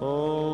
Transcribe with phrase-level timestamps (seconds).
[0.00, 0.53] de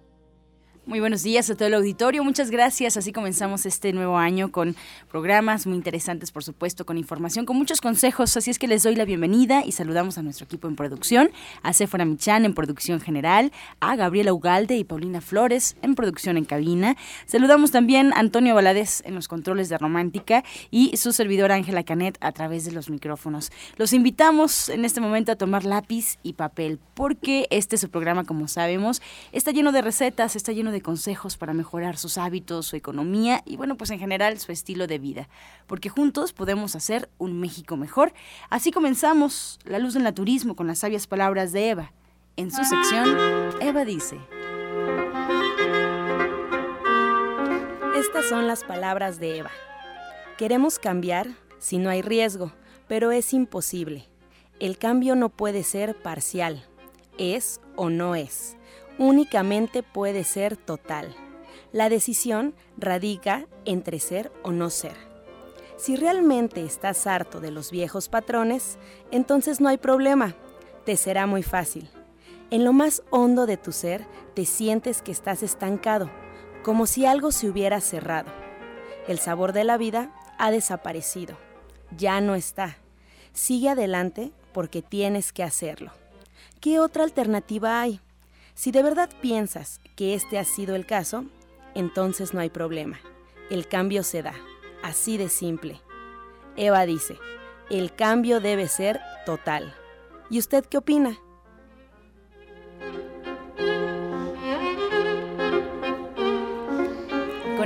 [0.91, 2.97] Muy buenos días a todo el auditorio, muchas gracias.
[2.97, 4.75] Así comenzamos este nuevo año con
[5.09, 8.35] programas muy interesantes, por supuesto, con información, con muchos consejos.
[8.35, 11.31] Así es que les doy la bienvenida y saludamos a nuestro equipo en producción,
[11.63, 16.43] a Sephora Michan en producción general, a Gabriela Ugalde y Paulina Flores en producción en
[16.43, 16.97] cabina.
[17.25, 22.17] Saludamos también a Antonio Valadez en los controles de Romántica y su servidora Ángela Canet
[22.19, 23.53] a través de los micrófonos.
[23.77, 28.25] Los invitamos en este momento a tomar lápiz y papel, porque este es su programa,
[28.25, 32.75] como sabemos, está lleno de recetas, está lleno de consejos para mejorar sus hábitos, su
[32.75, 35.29] economía y bueno, pues en general su estilo de vida,
[35.67, 38.13] porque juntos podemos hacer un México mejor.
[38.49, 41.93] Así comenzamos La Luz del Naturismo con las sabias palabras de Eva.
[42.37, 43.09] En su sección,
[43.61, 44.17] Eva dice.
[47.97, 49.51] Estas son las palabras de Eva.
[50.37, 51.27] Queremos cambiar
[51.59, 52.51] si no hay riesgo,
[52.87, 54.07] pero es imposible.
[54.59, 56.65] El cambio no puede ser parcial,
[57.17, 58.57] es o no es
[58.97, 61.15] únicamente puede ser total.
[61.71, 64.95] La decisión radica entre ser o no ser.
[65.77, 68.77] Si realmente estás harto de los viejos patrones,
[69.09, 70.35] entonces no hay problema,
[70.85, 71.89] te será muy fácil.
[72.51, 74.05] En lo más hondo de tu ser
[74.35, 76.09] te sientes que estás estancado,
[76.63, 78.31] como si algo se hubiera cerrado.
[79.07, 81.37] El sabor de la vida ha desaparecido,
[81.97, 82.77] ya no está.
[83.33, 85.91] Sigue adelante porque tienes que hacerlo.
[86.59, 88.01] ¿Qué otra alternativa hay?
[88.53, 91.25] Si de verdad piensas que este ha sido el caso,
[91.75, 92.99] entonces no hay problema.
[93.49, 94.35] El cambio se da,
[94.83, 95.81] así de simple.
[96.55, 97.17] Eva dice,
[97.69, 99.73] el cambio debe ser total.
[100.29, 101.17] ¿Y usted qué opina?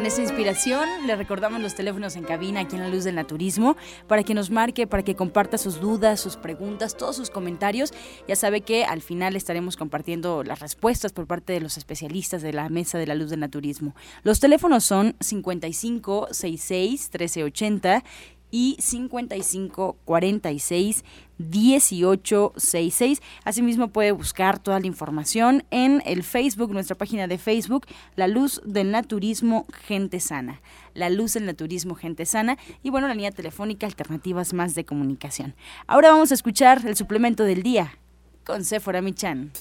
[0.05, 3.75] Esa inspiración, le recordamos los teléfonos en cabina aquí en la Luz del Naturismo
[4.07, 7.91] para que nos marque, para que comparta sus dudas, sus preguntas, todos sus comentarios.
[8.27, 12.53] Ya sabe que al final estaremos compartiendo las respuestas por parte de los especialistas de
[12.53, 13.95] la Mesa de la Luz del Naturismo.
[14.21, 18.03] Los teléfonos son 55 66 1380
[18.51, 21.03] y 55 46
[21.37, 23.21] 1866.
[23.43, 27.85] Asimismo puede buscar toda la información en el Facebook, nuestra página de Facebook,
[28.15, 30.61] La Luz del Naturismo Gente Sana.
[30.93, 35.55] La Luz del Naturismo Gente Sana y bueno, la línea telefónica Alternativas Más de Comunicación.
[35.87, 37.97] Ahora vamos a escuchar el suplemento del día
[38.45, 39.51] con Sephora Michan.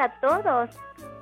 [0.00, 0.70] A todos.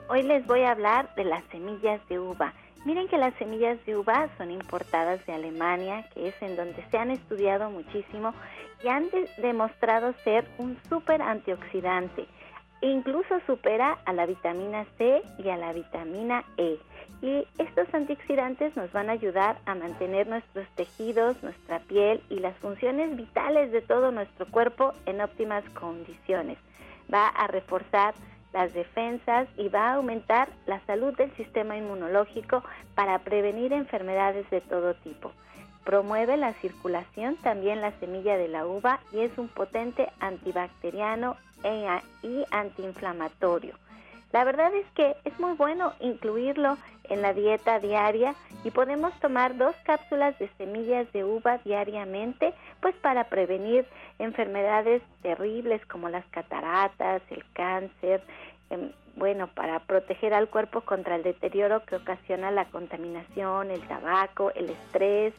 [0.09, 2.53] Hoy les voy a hablar de las semillas de uva.
[2.85, 6.97] Miren que las semillas de uva son importadas de Alemania, que es en donde se
[6.97, 8.33] han estudiado muchísimo
[8.85, 9.09] y han
[9.39, 12.29] demostrado ser un súper antioxidante.
[12.81, 16.79] Incluso supera a la vitamina C y a la vitamina E.
[17.21, 22.57] Y estos antioxidantes nos van a ayudar a mantener nuestros tejidos, nuestra piel y las
[22.59, 26.59] funciones vitales de todo nuestro cuerpo en óptimas condiciones
[27.13, 28.15] va a reforzar
[28.59, 32.65] las defensas y va a aumentar la salud del sistema inmunológico
[32.97, 35.31] para prevenir enfermedades de todo tipo.
[35.85, 41.87] Promueve la circulación también la semilla de la uva y es un potente antibacteriano e
[42.25, 43.77] y antiinflamatorio.
[44.33, 49.57] La verdad es que es muy bueno incluirlo en la dieta diaria y podemos tomar
[49.57, 53.87] dos cápsulas de semillas de uva diariamente, pues para prevenir
[54.19, 58.23] enfermedades terribles como las cataratas, el cáncer,
[58.69, 64.53] em, bueno, para proteger al cuerpo contra el deterioro que ocasiona la contaminación, el tabaco,
[64.55, 65.35] el estrés.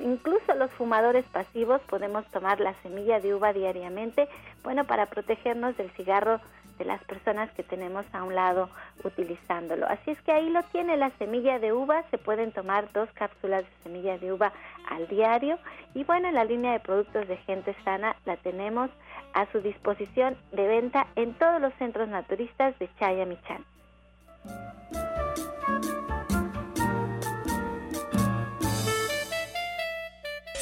[0.00, 4.28] Incluso los fumadores pasivos podemos tomar la semilla de uva diariamente,
[4.64, 6.40] bueno, para protegernos del cigarro
[6.80, 8.70] de las personas que tenemos a un lado
[9.04, 9.86] utilizándolo.
[9.86, 13.64] Así es que ahí lo tiene la semilla de uva, se pueden tomar dos cápsulas
[13.64, 14.50] de semilla de uva
[14.88, 15.58] al diario
[15.94, 18.90] y bueno, en la línea de productos de gente sana la tenemos
[19.34, 23.62] a su disposición de venta en todos los centros naturistas de Chayamichán.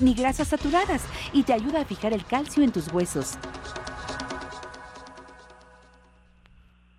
[0.00, 3.38] ni grasas saturadas y te ayuda a fijar el calcio en tus huesos.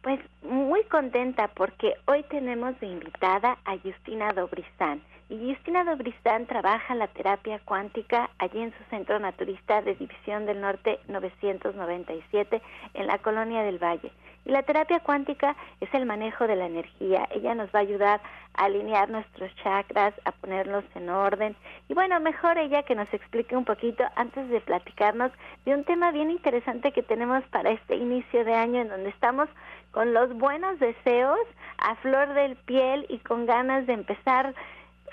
[0.01, 5.01] Pues muy contenta porque hoy tenemos de invitada a Justina Dobrizán.
[5.27, 10.61] Y Justina Dobristán trabaja la terapia cuántica allí en su centro naturista de División del
[10.61, 12.61] Norte 997
[12.93, 14.11] en la Colonia del Valle.
[14.45, 17.27] Y la terapia cuántica es el manejo de la energía.
[17.31, 18.21] Ella nos va a ayudar
[18.53, 21.55] a alinear nuestros chakras, a ponerlos en orden.
[21.89, 25.31] Y bueno, mejor ella que nos explique un poquito antes de platicarnos
[25.65, 29.49] de un tema bien interesante que tenemos para este inicio de año en donde estamos
[29.89, 31.39] con los buenos deseos
[31.79, 34.53] a flor del piel y con ganas de empezar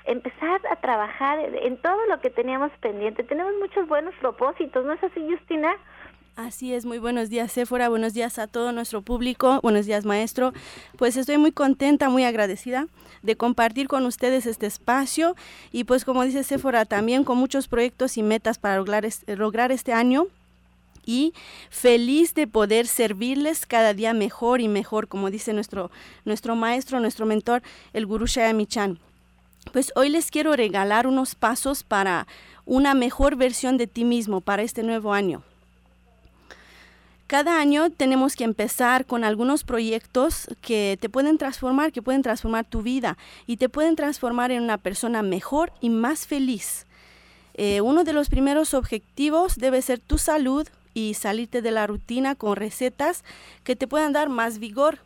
[0.05, 3.23] empezar a trabajar en todo lo que teníamos pendiente.
[3.25, 5.75] Tenemos muchos buenos propósitos, ¿no es así, Justina?
[6.35, 10.55] Así es, muy buenos días, Sephora, buenos días a todo nuestro público, buenos días, maestro.
[10.97, 12.87] Pues estoy muy contenta, muy agradecida
[13.21, 15.37] de compartir con ustedes este espacio
[15.73, 19.93] y pues como dice Sephora, también con muchos proyectos y metas para lograr, lograr este
[19.93, 20.27] año
[21.05, 21.35] y
[21.69, 25.91] feliz de poder servirles cada día mejor y mejor, como dice nuestro,
[26.25, 27.63] nuestro maestro, nuestro mentor,
[27.93, 28.99] el Guru Shayami Chan.
[29.71, 32.27] Pues hoy les quiero regalar unos pasos para
[32.65, 35.43] una mejor versión de ti mismo para este nuevo año.
[37.27, 42.67] Cada año tenemos que empezar con algunos proyectos que te pueden transformar, que pueden transformar
[42.67, 43.17] tu vida
[43.47, 46.87] y te pueden transformar en una persona mejor y más feliz.
[47.55, 52.35] Eh, uno de los primeros objetivos debe ser tu salud y salirte de la rutina
[52.35, 53.25] con recetas
[53.65, 54.99] que te puedan dar más vigor.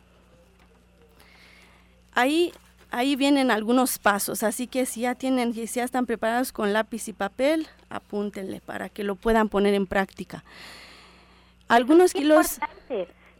[2.13, 2.51] Ahí
[2.91, 7.07] ahí vienen algunos pasos, así que si ya tienen, si ya están preparados con lápiz
[7.07, 10.43] y papel, apúntenle para que lo puedan poner en práctica.
[11.67, 12.59] Algunos kilos.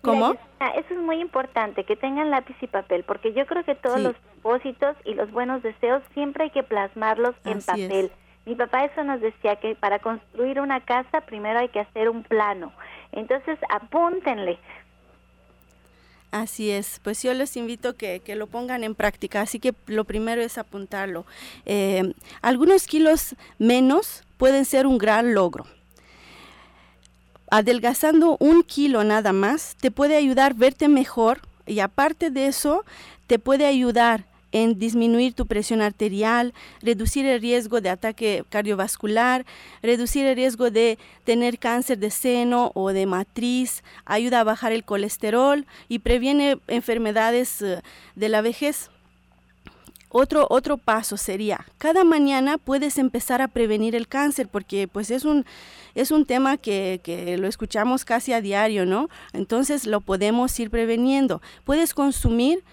[0.02, 0.34] ¿Cómo?
[0.76, 4.16] eso es muy importante, que tengan lápiz y papel, porque yo creo que todos los
[4.16, 8.12] propósitos y los buenos deseos siempre hay que plasmarlos en papel.
[8.46, 12.24] Mi papá eso nos decía que para construir una casa primero hay que hacer un
[12.24, 12.72] plano.
[13.12, 14.58] Entonces apúntenle,
[16.42, 20.04] Así es, pues yo les invito que, que lo pongan en práctica, así que lo
[20.04, 21.26] primero es apuntarlo.
[21.66, 22.14] Eh,
[22.44, 25.66] algunos kilos menos pueden ser un gran logro.
[27.50, 32.86] Adelgazando un kilo nada más te puede ayudar a verte mejor y aparte de eso
[33.26, 34.26] te puede ayudar
[34.78, 39.46] disminuir tu presión arterial, reducir el riesgo de ataque cardiovascular,
[39.82, 44.84] reducir el riesgo de tener cáncer de seno o de matriz, ayuda a bajar el
[44.84, 47.82] colesterol y previene enfermedades eh,
[48.16, 48.90] de la vejez.
[50.10, 55.26] Otro, otro paso sería, cada mañana puedes empezar a prevenir el cáncer porque pues es
[55.26, 55.46] un,
[55.96, 59.10] es un tema que, que, lo escuchamos casi a diario, ¿no?
[59.34, 61.42] Entonces lo podemos ir preveniendo.
[61.66, 62.64] Puedes consumir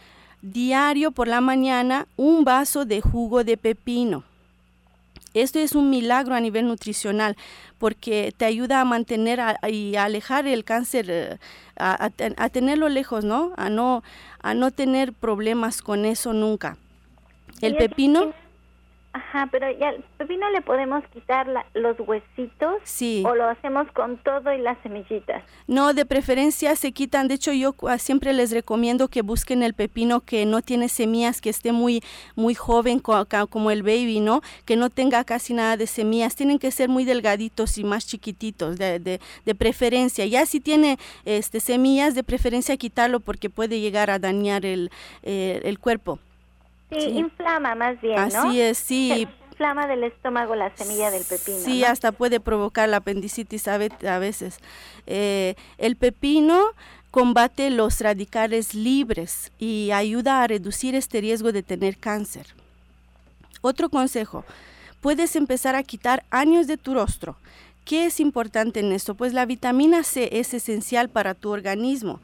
[0.45, 4.25] diario por la mañana un vaso de jugo de pepino.
[5.33, 7.37] Esto es un milagro a nivel nutricional
[7.79, 11.39] porque te ayuda a mantener y a alejar el cáncer, eh,
[11.77, 13.53] a, a, tenerlo lejos, ¿no?
[13.57, 14.05] A no,
[14.43, 16.77] a no tener problemas con eso nunca.
[17.61, 18.33] El pepino
[19.14, 23.23] Ajá, pero ya al pepino le podemos quitar los huesitos sí.
[23.25, 25.44] o lo hacemos con todo y las semillitas.
[25.68, 27.28] No, de preferencia se quitan.
[27.28, 31.50] De hecho, yo siempre les recomiendo que busquen el pepino que no tiene semillas, que
[31.50, 32.02] esté muy
[32.35, 34.42] muy joven como el baby, ¿no?
[34.64, 36.35] Que no tenga casi nada de semillas.
[36.35, 40.26] Tienen que ser muy delgaditos y más chiquititos, de, de, de preferencia.
[40.26, 44.90] Ya si tiene este semillas, de preferencia quitarlo porque puede llegar a dañar el,
[45.23, 46.18] eh, el cuerpo.
[46.95, 48.23] Sí, inflama más bien, ¿no?
[48.23, 49.29] Así es, sí.
[49.51, 51.59] inflama del estómago la semilla del pepino.
[51.59, 54.59] Sí, hasta puede provocar la apendicitis a veces.
[55.07, 56.63] Eh, el pepino
[57.11, 62.47] combate los radicales libres y ayuda a reducir este riesgo de tener cáncer.
[63.61, 64.45] Otro consejo,
[65.01, 67.37] puedes empezar a quitar años de tu rostro.
[67.85, 69.15] ¿Qué es importante en esto?
[69.15, 72.21] Pues la vitamina C es esencial para tu organismo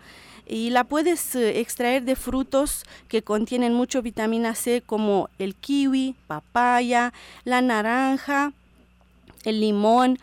[0.50, 6.16] y la puedes eh, extraer de frutos que contienen mucho vitamina C como el kiwi,
[6.26, 7.12] papaya,
[7.44, 8.52] la naranja,
[9.44, 10.18] el limón.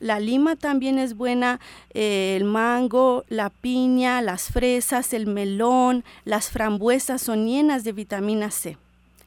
[0.00, 1.60] La lima también es buena,
[1.94, 8.50] eh, el mango, la piña, las fresas, el melón, las frambuesas son llenas de vitamina
[8.50, 8.78] C.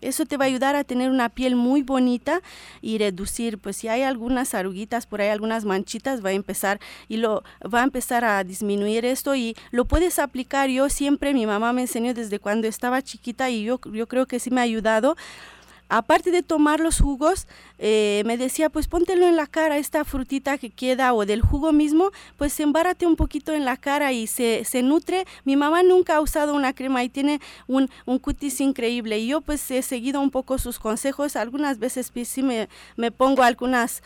[0.01, 2.41] Eso te va a ayudar a tener una piel muy bonita
[2.81, 7.17] y reducir, pues si hay algunas arruguitas por ahí, algunas manchitas, va a empezar y
[7.17, 10.69] lo va a empezar a disminuir esto y lo puedes aplicar.
[10.69, 14.39] Yo siempre, mi mamá me enseñó desde cuando estaba chiquita y yo, yo creo que
[14.39, 15.15] sí me ha ayudado
[15.91, 20.57] aparte de tomar los jugos, eh, me decía, pues póntelo en la cara, esta frutita
[20.57, 24.63] que queda o del jugo mismo, pues embárate un poquito en la cara y se,
[24.63, 25.25] se nutre.
[25.43, 29.19] Mi mamá nunca ha usado una crema y tiene un, un cutis increíble.
[29.19, 31.35] Y yo pues he seguido un poco sus consejos.
[31.35, 34.01] Algunas veces sí me, me pongo algunas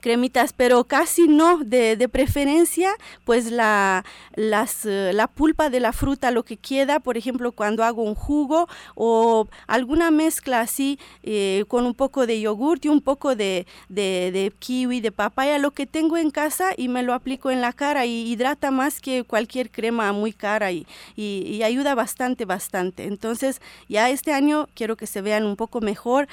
[0.00, 5.92] cremitas, pero casi no, de, de preferencia, pues la, las, eh, la pulpa de la
[5.92, 11.64] fruta, lo que queda, por ejemplo, cuando hago un jugo o alguna mezcla así eh,
[11.68, 15.86] con un poco de yogur y un poco de, de, kiwi, de papaya, lo que
[15.86, 19.70] tengo en casa y me lo aplico en la cara y hidrata más que cualquier
[19.70, 23.04] crema muy cara y, y, y ayuda bastante, bastante.
[23.04, 26.28] Entonces, ya este año quiero que se vean un poco mejor.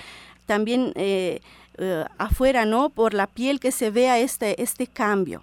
[0.45, 1.41] También eh,
[1.77, 2.89] uh, afuera, ¿no?
[2.89, 5.41] Por la piel que se vea este, este cambio.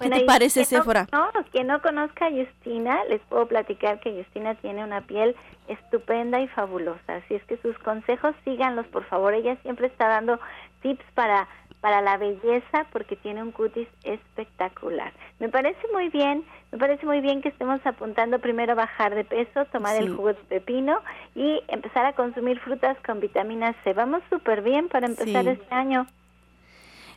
[0.00, 1.08] ¿Qué bueno, te parece, Sephora?
[1.10, 5.34] No, no, quien no conozca a Justina, les puedo platicar que Justina tiene una piel
[5.66, 7.16] estupenda y fabulosa.
[7.16, 9.34] Así es que sus consejos síganlos, por favor.
[9.34, 10.38] Ella siempre está dando
[10.82, 11.48] tips para
[11.80, 15.12] para la belleza porque tiene un cutis espectacular.
[15.38, 19.24] Me parece muy bien, me parece muy bien que estemos apuntando primero a bajar de
[19.24, 20.04] peso, tomar sí.
[20.04, 21.00] el jugo de pepino
[21.34, 23.92] y empezar a consumir frutas con vitamina C.
[23.92, 25.50] Vamos súper bien para empezar sí.
[25.50, 26.06] este año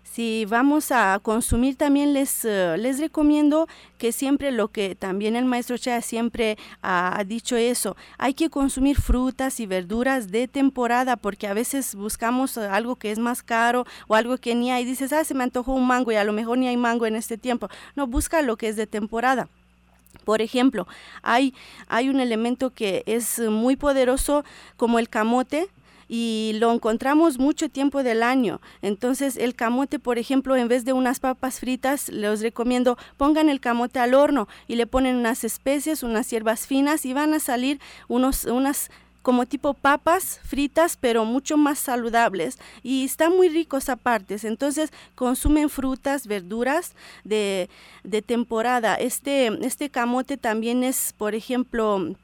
[0.03, 3.67] si vamos a consumir también les, uh, les recomiendo
[3.97, 8.49] que siempre lo que también el maestro Chea siempre ha, ha, dicho eso, hay que
[8.49, 13.85] consumir frutas y verduras de temporada porque a veces buscamos algo que es más caro
[14.07, 16.33] o algo que ni hay, dices, ah, se me antojó un mango y a lo
[16.33, 17.69] mejor ni hay mango en este tiempo.
[17.95, 19.47] No, busca lo que es de temporada.
[20.25, 20.87] Por ejemplo,
[21.23, 21.53] hay,
[21.87, 24.43] hay un elemento que es muy poderoso
[24.77, 25.69] como el camote,
[26.13, 28.59] y lo encontramos mucho tiempo del año.
[28.81, 33.61] Entonces el camote, por ejemplo, en vez de unas papas fritas, les recomiendo pongan el
[33.61, 37.79] camote al horno y le ponen unas especies, unas hierbas finas y van a salir
[38.09, 38.91] unos, unas
[39.21, 44.35] como tipo papas fritas, pero mucho más saludables y están muy ricos aparte.
[44.43, 47.69] Entonces consumen frutas, verduras de,
[48.03, 48.95] de temporada.
[48.95, 52.15] Este, este camote también es, por ejemplo,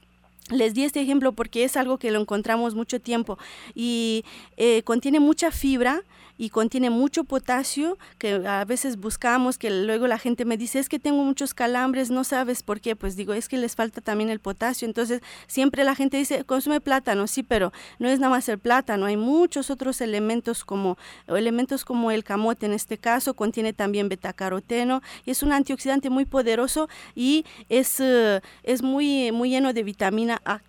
[0.50, 3.38] les di este ejemplo porque es algo que lo encontramos mucho tiempo
[3.76, 4.24] y
[4.58, 6.04] eh, contiene mucha fibra
[6.38, 10.90] y contiene mucho potasio que a veces buscamos, que luego la gente me dice, es
[10.90, 14.30] que tengo muchos calambres, no sabes por qué, pues digo, es que les falta también
[14.30, 14.88] el potasio.
[14.88, 19.06] Entonces siempre la gente dice, consume plátano, sí, pero no es nada más el plátano,
[19.06, 25.02] hay muchos otros elementos como, elementos como el camote en este caso, contiene también betacaroteno
[25.26, 30.42] y es un antioxidante muy poderoso y es, uh, es muy, muy lleno de vitamina
[30.46, 30.62] A,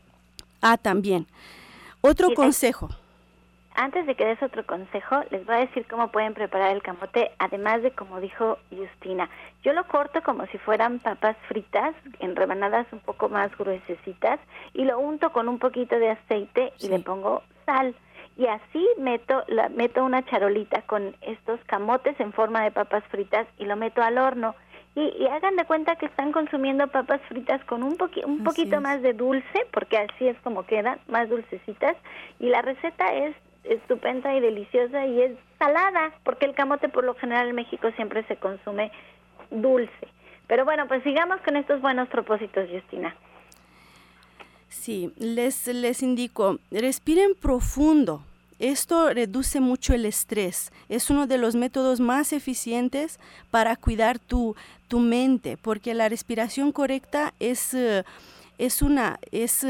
[0.61, 1.27] A también.
[2.01, 2.91] Otro consejo
[3.79, 7.31] antes de que des otro consejo, les voy a decir cómo pueden preparar el camote,
[7.39, 9.31] además de como dijo Justina.
[9.63, 14.41] Yo lo corto como si fueran papas fritas, en rebanadas un poco más gruesecitas,
[14.75, 16.89] y lo unto con un poquito de aceite y sí.
[16.89, 17.95] le pongo sal.
[18.37, 23.47] Y así meto, la, meto una charolita con estos camotes en forma de papas fritas
[23.59, 24.57] y lo meto al horno.
[24.97, 28.81] Y, y, hagan de cuenta que están consumiendo papas fritas con un, poqui un poquito
[28.81, 31.97] más de dulce, porque así es como quedan, más dulcecitas.
[32.41, 33.37] Y la receta es
[33.69, 38.25] estupenda y deliciosa y es salada, porque el camote por lo general en México siempre
[38.27, 38.91] se consume
[39.51, 40.09] dulce.
[40.47, 43.15] Pero bueno, pues sigamos con estos buenos propósitos, Justina.
[44.69, 48.23] Sí, les, les indico, respiren profundo.
[48.59, 50.73] Esto reduce mucho el estrés.
[50.89, 53.21] Es uno de los métodos más eficientes
[53.51, 54.57] para cuidar tu,
[54.89, 57.77] tu mente, porque la respiración correcta es,
[58.59, 59.19] es una...
[59.31, 59.65] Es,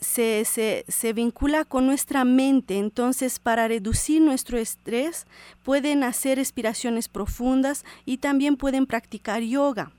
[0.00, 5.26] se, se, se, vincula con nuestra mente, entonces para reducir nuestro estrés
[5.62, 9.92] pueden hacer respiraciones profundas y también pueden practicar yoga.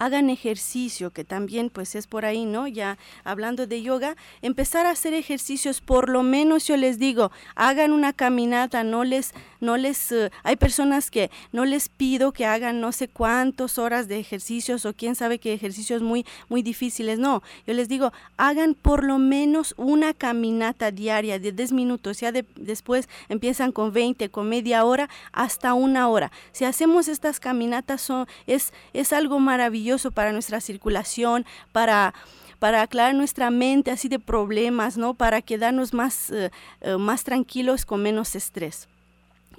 [0.00, 2.68] Hagan ejercicio, que también pues es por ahí, ¿no?
[2.68, 7.92] Ya hablando de yoga, empezar a hacer ejercicios, por lo menos yo les digo, hagan
[7.92, 12.80] una caminata, no les no les, eh, hay personas que no les pido que hagan
[12.80, 17.42] no sé cuántas horas de ejercicios o quién sabe qué ejercicios muy, muy difíciles, no,
[17.66, 23.08] yo les digo, hagan por lo menos una caminata diaria de 10 minutos, ya después
[23.28, 26.30] empiezan con 20, con media hora, hasta una hora.
[26.52, 32.14] Si hacemos estas caminatas son, es, es algo maravilloso para nuestra circulación, para
[32.58, 35.14] para aclarar nuestra mente así de problemas, ¿no?
[35.14, 36.50] Para quedarnos más, eh,
[36.80, 38.88] eh, más tranquilos con menos estrés.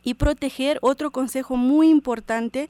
[0.04, 2.70] Y proteger, otro consejo muy importante,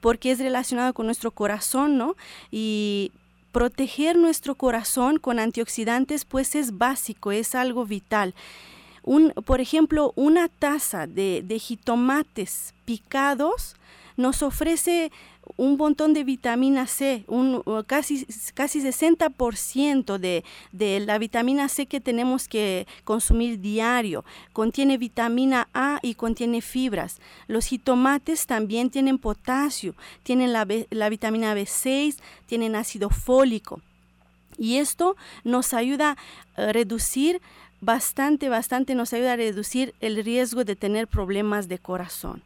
[0.00, 2.16] porque es relacionado con nuestro corazón, ¿no?
[2.50, 3.12] Y
[3.52, 8.34] proteger nuestro corazón con antioxidantes, pues es básico, es algo vital.
[9.02, 13.76] Un, por ejemplo, una taza de, de jitomates picados
[14.16, 15.12] nos ofrece
[15.56, 17.24] un montón de vitamina C,
[17.86, 24.24] casi, casi 60% de, de la vitamina C que tenemos que consumir diario.
[24.52, 27.20] Contiene vitamina A y contiene fibras.
[27.46, 33.80] Los jitomates también tienen potasio, tienen la, la vitamina B6, tienen ácido fólico.
[34.58, 36.16] Y esto nos ayuda
[36.56, 37.40] a reducir
[37.80, 42.42] bastante, bastante, nos ayuda a reducir el riesgo de tener problemas de corazón.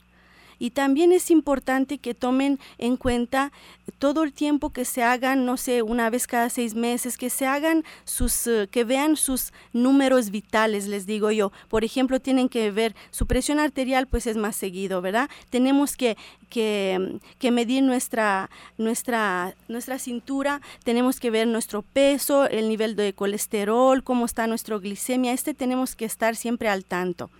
[0.60, 3.50] Y también es importante que tomen en cuenta
[3.98, 7.46] todo el tiempo que se hagan, no sé, una vez cada seis meses, que se
[7.46, 11.50] hagan sus, eh, que vean sus números vitales, les digo yo.
[11.68, 15.30] Por ejemplo, tienen que ver su presión arterial, pues es más seguido, ¿verdad?
[15.48, 16.16] Tenemos que,
[16.50, 23.14] que, que medir nuestra, nuestra, nuestra cintura, tenemos que ver nuestro peso, el nivel de
[23.14, 25.32] colesterol, cómo está nuestra glicemia.
[25.32, 27.30] Este tenemos que estar siempre al tanto.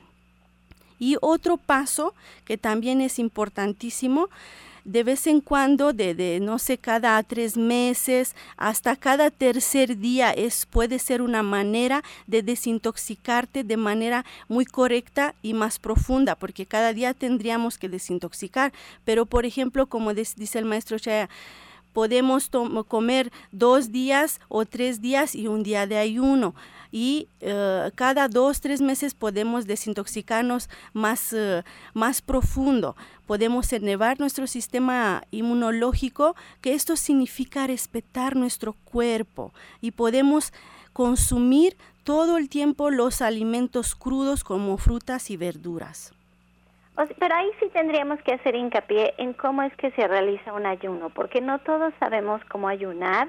[1.01, 2.15] Y otro paso
[2.45, 4.29] que también es importantísimo,
[4.85, 10.67] de vez en cuando, de, no sé, cada tres meses hasta cada tercer día, es,
[10.67, 16.93] puede ser una manera de desintoxicarte de manera muy correcta y más profunda, porque cada
[16.93, 18.73] día tendríamos que desintoxicar.
[19.05, 21.29] Pero, por ejemplo, como dice el maestro Chaya,
[21.93, 22.51] podemos
[22.89, 26.55] comer dos días o tres días y un día de ayuno
[26.93, 31.63] y eh, cada dos, tres meses podemos desintoxicarnos más, eh,
[31.95, 32.97] más profundo.
[33.27, 40.53] Podemos elevar nuestro sistema inmunológico, que esto significa respetar nuestro cuerpo y podemos
[40.93, 46.13] consumir todo el tiempo los alimentos crudos como frutas y verduras.
[47.19, 51.11] Pero ahí sí tendríamos que hacer hincapié en cómo es que se realiza un ayuno,
[51.11, 53.29] porque no todos sabemos cómo ayunar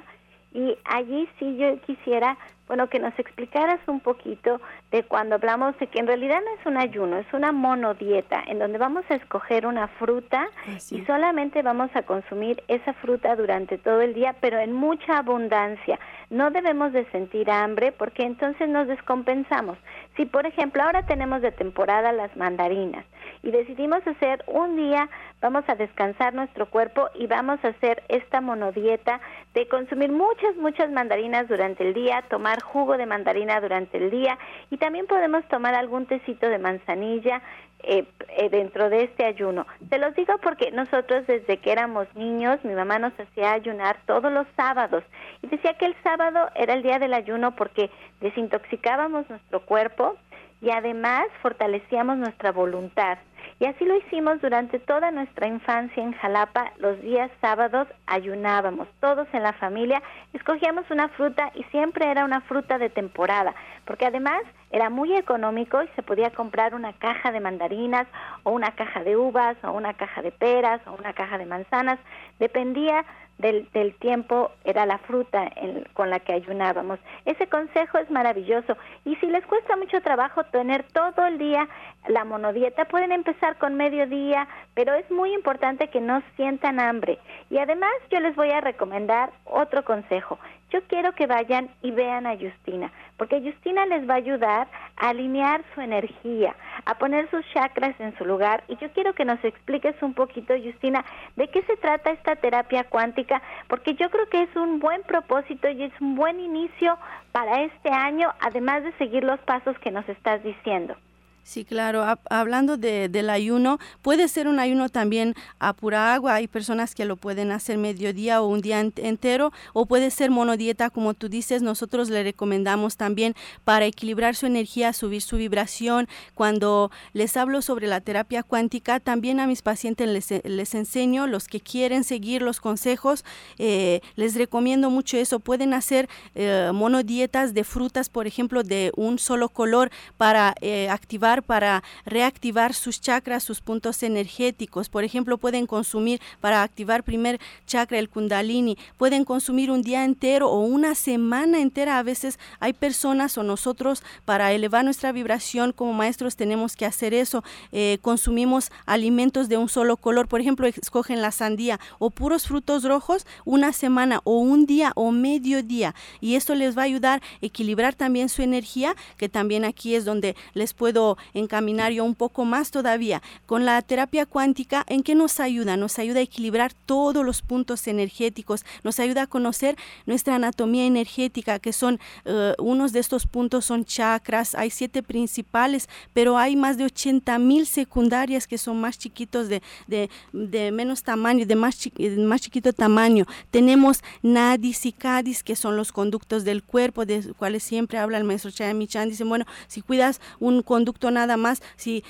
[0.54, 2.38] y allí sí yo quisiera
[2.72, 6.66] bueno, que nos explicaras un poquito de cuando hablamos de que en realidad no es
[6.66, 10.48] un ayuno, es una monodieta, en donde vamos a escoger una fruta
[10.90, 16.00] y solamente vamos a consumir esa fruta durante todo el día, pero en mucha abundancia.
[16.30, 19.78] No debemos de sentir hambre porque entonces nos descompensamos.
[20.16, 23.06] Si, por ejemplo, ahora tenemos de temporada las mandarinas
[23.44, 25.10] y decidimos hacer un día,
[25.42, 29.22] vamos a descansar nuestro cuerpo y vamos a hacer esta monodieta
[29.54, 34.38] de consumir muchas, muchas mandarinas durante el día, tomar jugo de mandarina durante el día
[34.70, 37.42] y también podemos tomar algún tecito de manzanilla
[37.84, 38.06] eh,
[38.38, 39.66] eh, dentro de este ayuno.
[39.90, 44.32] Se los digo porque nosotros desde que éramos niños, mi mamá nos hacía ayunar todos
[44.32, 45.04] los sábados
[45.42, 47.90] y decía que el sábado era el día del ayuno porque
[48.20, 50.16] desintoxicábamos nuestro cuerpo
[50.62, 53.18] y además fortalecíamos nuestra voluntad.
[53.60, 56.72] Y así lo hicimos durante toda nuestra infancia en Jalapa.
[56.78, 60.02] Los días sábados ayunábamos, todos en la familia,
[60.34, 63.54] escogíamos una fruta y siempre era una fruta de temporada,
[63.86, 68.08] porque además era muy económico y se podía comprar una caja de mandarinas
[68.44, 72.00] o una caja de uvas o una caja de peras o una caja de manzanas,
[72.40, 73.06] dependía
[73.38, 75.52] del, del tiempo era la fruta
[75.94, 77.00] con la que ayunábamos.
[77.26, 78.78] Ese consejo es maravilloso.
[79.06, 81.68] Y si les cuesta mucho trabajo tener todo el día
[82.08, 87.20] la monodieta, pueden empezar con mediodía, pero es muy importante que no sientan hambre.
[87.50, 90.40] Y además yo les voy a recomendar otro consejo.
[90.72, 92.92] Yo quiero que vayan y vean a Justina,
[93.22, 96.56] porque Justina les va a ayudar a alinear su energía,
[96.86, 98.64] a poner sus chakras en su lugar.
[98.68, 101.06] Y yo quiero que nos expliques un poquito, Justina,
[101.36, 105.70] de qué se trata esta terapia cuántica, porque yo creo que es un buen propósito
[105.70, 106.98] y es un buen inicio
[107.32, 110.96] para este año, además de seguir los pasos que nos estás diciendo.
[111.44, 112.06] Sí, claro.
[112.30, 116.36] hablando de, del ayuno, puede ser un ayuno también a pura agua.
[116.36, 120.90] Hay personas que lo pueden hacer mediodía o un día entero, o puede ser monodieta,
[120.92, 121.62] como tú dices.
[121.62, 126.08] Nosotros le recomendamos también para equilibrar su energía, subir su vibración.
[126.36, 131.48] Cuando les hablo sobre la terapia cuántica, también a mis pacientes les, les enseño, los
[131.48, 133.26] que quieren seguir los consejos,
[133.58, 135.40] eh, les recomiendo mucho eso.
[135.40, 141.31] Pueden hacer eh, monodietas de frutas, por ejemplo, de un solo color para eh, activar
[141.40, 144.90] para reactivar sus chakras, sus puntos energéticos.
[144.90, 150.50] Por ejemplo, pueden consumir para activar primer chakra, el kundalini, pueden consumir un día entero
[150.50, 151.98] o una semana entera.
[151.98, 157.14] A veces hay personas o nosotros para elevar nuestra vibración como maestros tenemos que hacer
[157.14, 157.44] eso.
[157.72, 160.28] Eh, consumimos alimentos de un solo color.
[160.28, 165.12] Por ejemplo, escogen la sandía o puros frutos rojos una semana o un día o
[165.12, 165.96] medio día.
[166.20, 170.06] Y esto les va a ayudar a equilibrar también su energía, que también aquí es
[170.06, 173.22] donde les puedo encaminar yo un poco más todavía.
[173.46, 175.78] Con la terapia cuántica, ¿en qué nos ayuda?
[175.78, 181.60] Nos ayuda a equilibrar todos los puntos energéticos, nos ayuda a conocer nuestra anatomía energética,
[181.60, 186.78] que son uh, unos de estos puntos son chakras, hay siete principales, pero hay más
[186.78, 191.78] de 80 mil secundarias que son más chiquitos de, de, de menos tamaño, de más,
[192.18, 193.26] más chiquito tamaño.
[193.52, 198.18] Tenemos nadis y cadis, que son los conductos del cuerpo, de los cuales siempre habla
[198.18, 199.10] el maestro Chayamichan.
[199.10, 202.04] Dicen, bueno, si cuidas un conducto nada más, si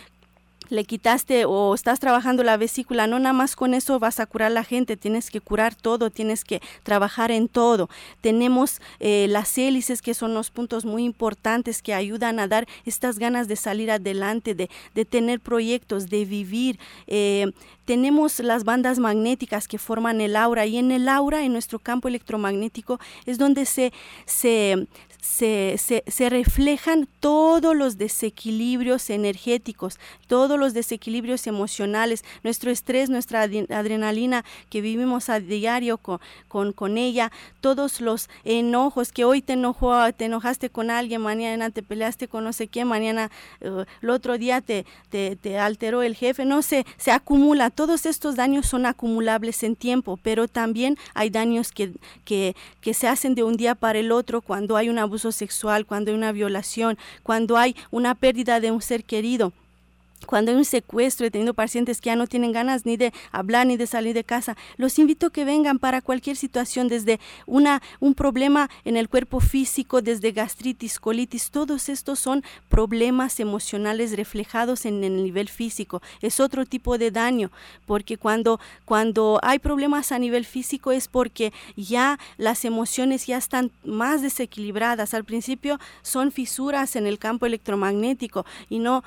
[0.72, 4.54] le quitaste o estás trabajando la vesícula, no nada más con eso vas a curar
[4.54, 7.90] la gente, tienes que curar todo, tienes que trabajar en todo.
[8.22, 13.20] Tenemos eh, las hélices que son los puntos muy importantes que ayudan a dar estas
[13.20, 16.80] ganas de salir adelante, de, de tener proyectos, de vivir.
[17.06, 17.52] Eh,
[17.84, 22.08] tenemos las bandas magnéticas que forman el aura y en el aura, en nuestro campo
[22.08, 23.92] electromagnético, es donde se,
[24.26, 24.88] se,
[25.22, 34.44] se, se, reflejan todos los desequilibrios energéticos, todos los desequilibrios emocionales, nuestro estrés, nuestra adrenalina
[34.72, 37.32] que vivimos a diario con, con, con, ella,
[37.62, 42.44] todos los enojos que hoy te enojó, te enojaste con alguien, mañana te peleaste con
[42.44, 43.30] no sé quién, mañana
[43.62, 48.08] uh, el otro día te, te, te, alteró el jefe, no sé, se acumula, todos
[48.08, 51.92] estos daños son acumulables en tiempo, pero también hay daños que,
[52.26, 55.86] que, que se hacen de un día para el otro cuando hay una abuso sexual,
[55.86, 59.52] cuando hay una violación, cuando hay una pérdida de un ser querido
[60.26, 63.68] cuando hay un secuestro, he tenido pacientes que ya no tienen ganas ni de hablar
[63.68, 67.82] ni de salir de casa, los invito a que vengan para cualquier situación, desde una,
[68.00, 74.86] un problema en el cuerpo físico, desde gastritis, colitis, todos estos son problemas emocionales reflejados
[74.86, 76.02] en el nivel físico.
[76.22, 77.52] Es otro tipo de daño,
[77.86, 83.72] porque cuando, cuando hay problemas a nivel físico es porque ya las emociones ya están
[83.84, 85.14] más desequilibradas.
[85.14, 89.04] Al principio son fisuras en el campo electromagnético y no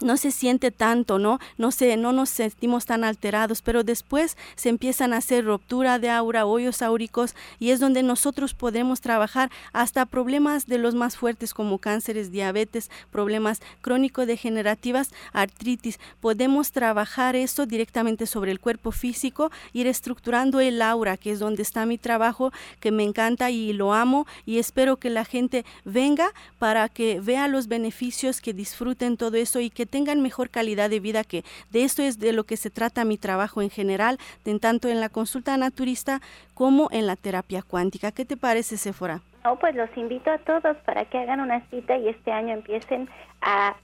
[0.00, 1.38] no se siente tanto, ¿no?
[1.56, 6.10] No se, no nos sentimos tan alterados, pero después se empiezan a hacer ruptura de
[6.10, 11.54] aura, hoyos áuricos, y es donde nosotros podemos trabajar hasta problemas de los más fuertes
[11.54, 15.98] como cánceres, diabetes, problemas crónico-degenerativas, artritis.
[16.20, 21.62] Podemos trabajar eso directamente sobre el cuerpo físico, ir estructurando el aura, que es donde
[21.62, 26.32] está mi trabajo, que me encanta y lo amo, y espero que la gente venga
[26.58, 31.00] para que vea los beneficios, que disfruten todo eso y que tengan mejor calidad de
[31.00, 34.18] vida, que de esto es de lo que se trata mi trabajo en general,
[34.60, 36.20] tanto en la consulta naturista
[36.54, 38.12] como en la terapia cuántica.
[38.12, 39.22] ¿Qué te parece, Sephora?
[39.44, 43.08] No, pues los invito a todos para que hagan una cita y este año empiecen
[43.42, 43.76] a,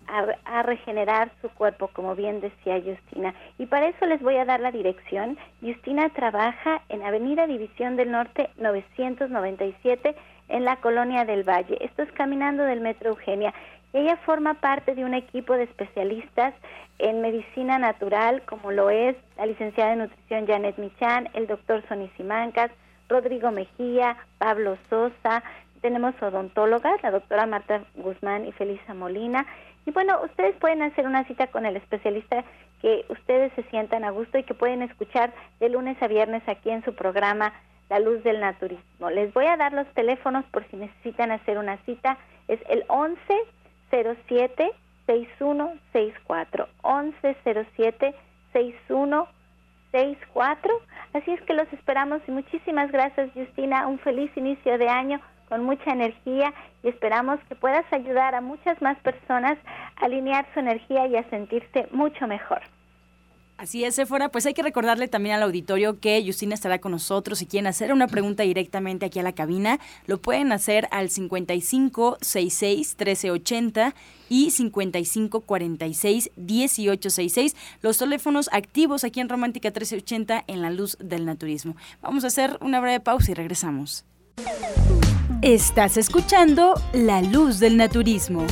[0.45, 3.33] a, regenerar su cuerpo, como bien decía Justina.
[3.59, 5.39] Y para eso les voy a dar la dirección.
[5.61, 10.17] Justina trabaja en Avenida División del Norte 997
[10.49, 11.79] en la Colonia del Valle.
[11.81, 13.55] Esto es caminando del Metro Eugenia.
[13.93, 16.55] Ella forma parte de un equipo de especialistas
[16.99, 22.11] en medicina natural, como lo es la licenciada en nutrición Janet Michan, el doctor Sonny
[22.17, 22.71] Simancas,
[23.09, 25.43] Rodrigo Mejía, Pablo Sosa,
[25.83, 29.47] tenemos odontólogas, la doctora Marta Guzmán y Felisa Molina.
[29.85, 32.45] Y bueno, ustedes pueden hacer una cita con el especialista
[32.81, 36.71] que ustedes se sientan a gusto y que pueden escuchar de lunes a viernes aquí
[36.71, 37.53] en su programa
[37.91, 39.11] La Luz del Naturismo.
[39.11, 42.17] Les voy a dar los teléfonos por si necesitan hacer una cita.
[42.49, 43.19] Es el 11
[43.93, 44.73] 07
[45.07, 48.15] 6164 1107
[48.53, 50.81] 6164
[51.13, 53.87] así es que los esperamos y muchísimas gracias Justina.
[53.87, 58.81] Un feliz inicio de año con mucha energía y esperamos que puedas ayudar a muchas
[58.81, 59.59] más personas
[60.01, 62.63] a alinear su energía y a sentirse mucho mejor
[63.63, 64.29] Así es, Sephora.
[64.29, 67.39] Pues hay que recordarle también al auditorio que Justina estará con nosotros.
[67.39, 72.97] Si quieren hacer una pregunta directamente aquí a la cabina, lo pueden hacer al 5566
[72.99, 73.95] 1380
[74.29, 77.55] y 5546 1866.
[77.83, 81.77] Los teléfonos activos aquí en Romántica 1380 en la luz del naturismo.
[82.01, 84.05] Vamos a hacer una breve pausa y regresamos.
[85.41, 88.45] Estás escuchando La Luz del Naturismo.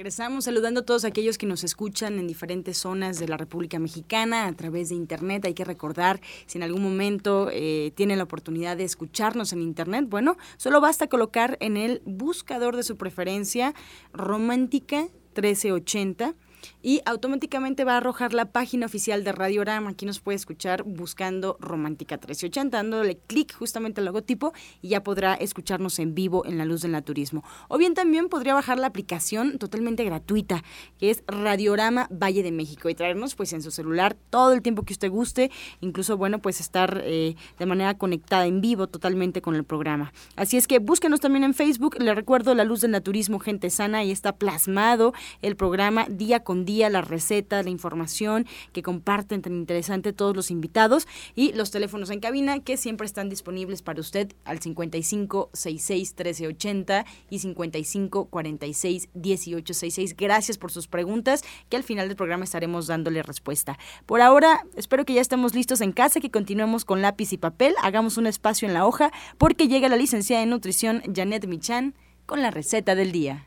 [0.00, 4.46] Regresamos saludando a todos aquellos que nos escuchan en diferentes zonas de la República Mexicana
[4.46, 5.44] a través de Internet.
[5.44, 10.06] Hay que recordar, si en algún momento eh, tienen la oportunidad de escucharnos en Internet,
[10.08, 13.74] bueno, solo basta colocar en el buscador de su preferencia
[14.14, 16.34] Romántica 1380
[16.82, 19.90] y automáticamente va a arrojar la página oficial de Radiorama.
[19.90, 25.34] Aquí nos puede escuchar buscando Romántica 1380, dándole clic justamente al logotipo y ya podrá
[25.34, 27.44] escucharnos en vivo en la luz del naturismo.
[27.68, 30.62] O bien también podría bajar la aplicación totalmente gratuita,
[30.98, 34.84] que es Radiorama Valle de México y traernos pues en su celular todo el tiempo
[34.84, 39.54] que usted guste, incluso bueno pues estar eh, de manera conectada en vivo totalmente con
[39.54, 40.12] el programa.
[40.36, 44.04] Así es que búsquenos también en Facebook, le recuerdo La Luz del Naturismo Gente Sana
[44.04, 45.12] y está plasmado
[45.42, 50.50] el programa día con día la receta, la información que comparten tan interesante todos los
[50.50, 56.14] invitados y los teléfonos en cabina que siempre están disponibles para usted al 55 66
[56.16, 60.16] 1380 y 55 46 1866.
[60.16, 63.78] Gracias por sus preguntas que al final del programa estaremos dándole respuesta.
[64.06, 67.74] Por ahora, espero que ya estemos listos en casa, que continuemos con lápiz y papel,
[67.82, 71.94] hagamos un espacio en la hoja porque llega la licenciada en nutrición Janet Michan
[72.26, 73.46] con la receta del día.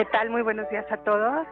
[0.00, 1.46] Qué tal, muy buenos días a todos.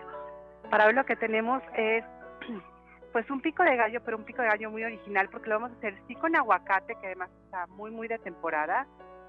[0.70, 2.02] Para hoy lo que tenemos es
[3.12, 5.72] pues un pico de gallo, pero un pico de gallo muy original porque lo vamos
[5.72, 8.86] a hacer sí con aguacate, que además está muy muy de temporada.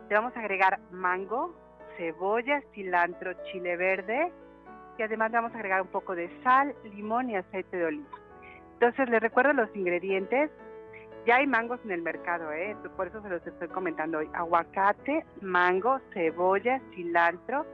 [0.08, 1.53] Le vamos a agregar mango,
[1.97, 4.32] cebolla, cilantro, chile verde
[4.97, 8.17] y además le vamos a agregar un poco de sal, limón y aceite de oliva.
[8.75, 10.49] Entonces les recuerdo los ingredientes.
[11.25, 12.73] Ya hay mangos en el mercado, ¿eh?
[12.95, 14.29] por eso se los estoy comentando hoy.
[14.32, 17.65] Aguacate, mango, cebolla, cilantro,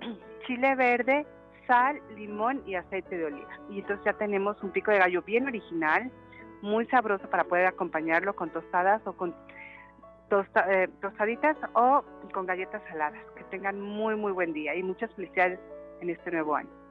[0.46, 1.26] chile verde,
[1.66, 3.50] sal, limón y aceite de oliva.
[3.70, 6.10] Y entonces ya tenemos un pico de gallo bien original,
[6.62, 9.34] muy sabroso para poder acompañarlo con tostadas o con
[10.68, 13.22] eh, tostaditas o con galletas saladas.
[13.36, 15.60] Que tengan muy, muy buen día y muchas felicidades
[16.00, 16.83] en este nuevo año.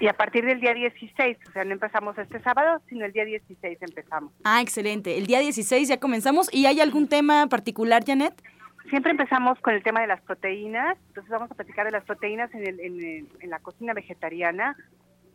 [0.00, 3.24] Y a, partir del día 16, o sea, no empezamos este sábado, sino el día
[3.24, 4.32] 16 empezamos.
[4.44, 5.18] Ah, excelente.
[5.18, 6.48] El día 16 ya comenzamos.
[6.54, 8.40] ¿Y hay algún tema particular, Janet?
[8.88, 12.52] Siempre empezamos con el tema de las proteínas, entonces vamos a platicar de las proteínas
[12.54, 14.76] en, el, en, en la cocina vegetariana,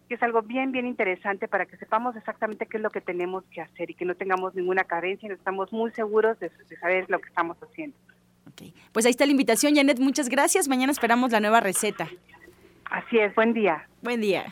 [0.10, 3.43] que es algo bien, bien interesante para que sepamos exactamente qué es lo que tenemos
[3.54, 7.06] que hacer y que no tengamos ninguna carencia y no estamos muy seguros de, saber
[7.10, 7.95] lo que estamos haciendo.
[8.52, 8.74] Okay.
[8.91, 10.00] Pues ahí está la invitación, Janet.
[10.00, 10.67] Muchas gracias.
[10.67, 12.10] Mañana esperamos la nueva receta.
[12.86, 13.34] Así es.
[13.36, 13.88] Buen día.
[14.02, 14.52] Buen día.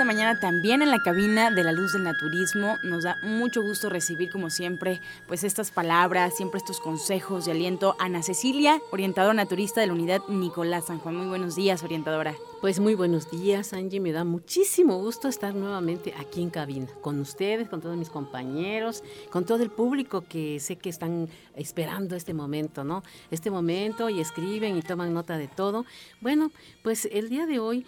[0.00, 3.90] Esta mañana también en la cabina de la luz del naturismo nos da mucho gusto
[3.90, 7.96] recibir como siempre pues estas palabras, siempre estos consejos de aliento.
[7.98, 11.16] Ana Cecilia, orientadora naturista de la unidad Nicolás San Juan.
[11.16, 12.34] Muy buenos días, orientadora.
[12.62, 14.00] Pues muy buenos días, Angie.
[14.00, 19.02] Me da muchísimo gusto estar nuevamente aquí en cabina, con ustedes, con todos mis compañeros,
[19.30, 23.02] con todo el público que sé que están esperando este momento, ¿no?
[23.30, 25.84] Este momento y escriben y toman nota de todo.
[26.22, 27.86] Bueno, pues el día de hoy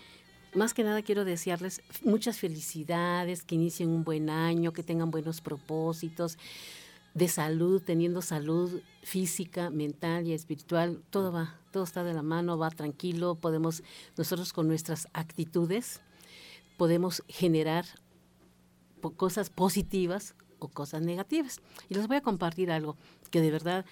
[0.55, 5.41] más que nada quiero desearles muchas felicidades, que inicien un buen año, que tengan buenos
[5.41, 6.39] propósitos
[7.15, 12.57] de salud, teniendo salud física, mental y espiritual, todo va, todo está de la mano,
[12.57, 13.83] va tranquilo, podemos
[14.17, 16.01] nosotros con nuestras actitudes
[16.83, 17.85] podemos generar
[19.17, 21.61] cosas positivas o cosas negativas.
[21.89, 22.97] Y les voy a compartir algo
[23.31, 23.85] que de verdad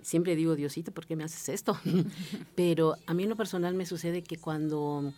[0.00, 1.78] siempre digo, Diosito, ¿por qué me haces esto?
[2.54, 5.12] Pero a mí en lo personal me sucede que cuando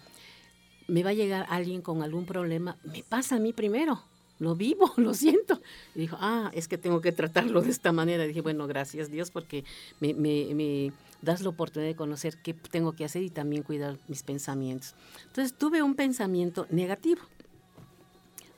[0.91, 4.03] me va a llegar alguien con algún problema, me pasa a mí primero.
[4.39, 5.61] Lo vivo, lo siento.
[5.95, 8.25] Y dijo, ah, es que tengo que tratarlo de esta manera.
[8.25, 9.65] Y dije, bueno, gracias Dios porque
[10.01, 14.23] me, me, das la oportunidad de conocer qué tengo que hacer y también cuidar mis
[14.23, 14.95] pensamientos.
[15.27, 17.21] Entonces tuve un pensamiento negativo.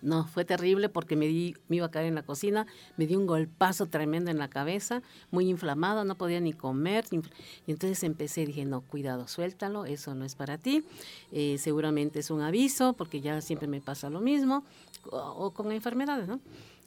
[0.03, 3.87] No, fue terrible porque me, iba a caer en la cocina, me di un golpazo
[3.87, 7.05] tremendo en la cabeza, muy inflamado, no podía ni comer.
[7.13, 10.85] Y entonces empecé, dije, no, cuidado, suéltalo, eso no es para ti.
[11.31, 14.65] Eh, seguramente es un aviso porque ya siempre me pasa lo mismo,
[15.09, 16.41] o, con enfermedades, ¿no?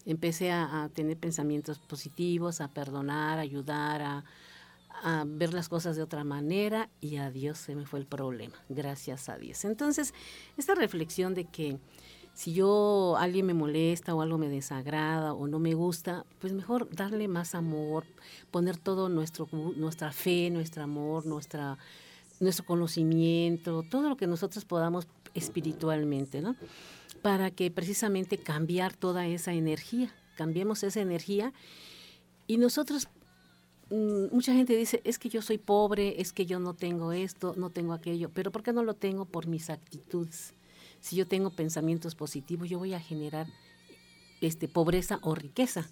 [0.05, 4.23] Empecé a, tener pensamientos positivos, a perdonar, a ayudar, a
[5.25, 9.29] ver las cosas de otra manera y a Dios se me fue el problema, gracias
[9.29, 9.65] a Dios.
[9.65, 10.13] Entonces,
[10.57, 11.79] esta reflexión de que
[12.35, 16.93] si yo alguien me molesta o algo me desagrada o no me gusta, pues mejor
[16.93, 18.05] darle más amor,
[18.51, 21.77] poner todo nuestro nuestra fe, nuestro amor, nuestra
[22.41, 26.57] nuestro conocimiento, todo lo que nosotros podamos espiritualmente, ¿no?
[27.21, 31.53] Para que precisamente cambiar toda esa energía, cambiemos esa energía
[32.47, 33.07] y nosotros
[33.91, 37.53] mm, mucha gente dice, es que yo soy pobre, es que yo no tengo esto,
[37.55, 39.23] no tengo aquello, pero ¿por qué no lo tengo?
[39.23, 40.54] Por mis actitudes
[41.05, 43.45] si yo tengo pensamientos positivos, yo voy a generar
[44.41, 45.87] este, pobreza o riqueza.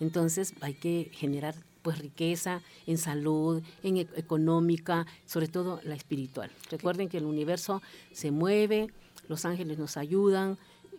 [0.00, 6.50] Entonces hay que generar pues riqueza en salud, en e-, económica, sobre todo la espiritual.
[6.70, 8.88] Recuerden que el universo se mueve,
[9.28, 10.56] los ángeles nos ayudan,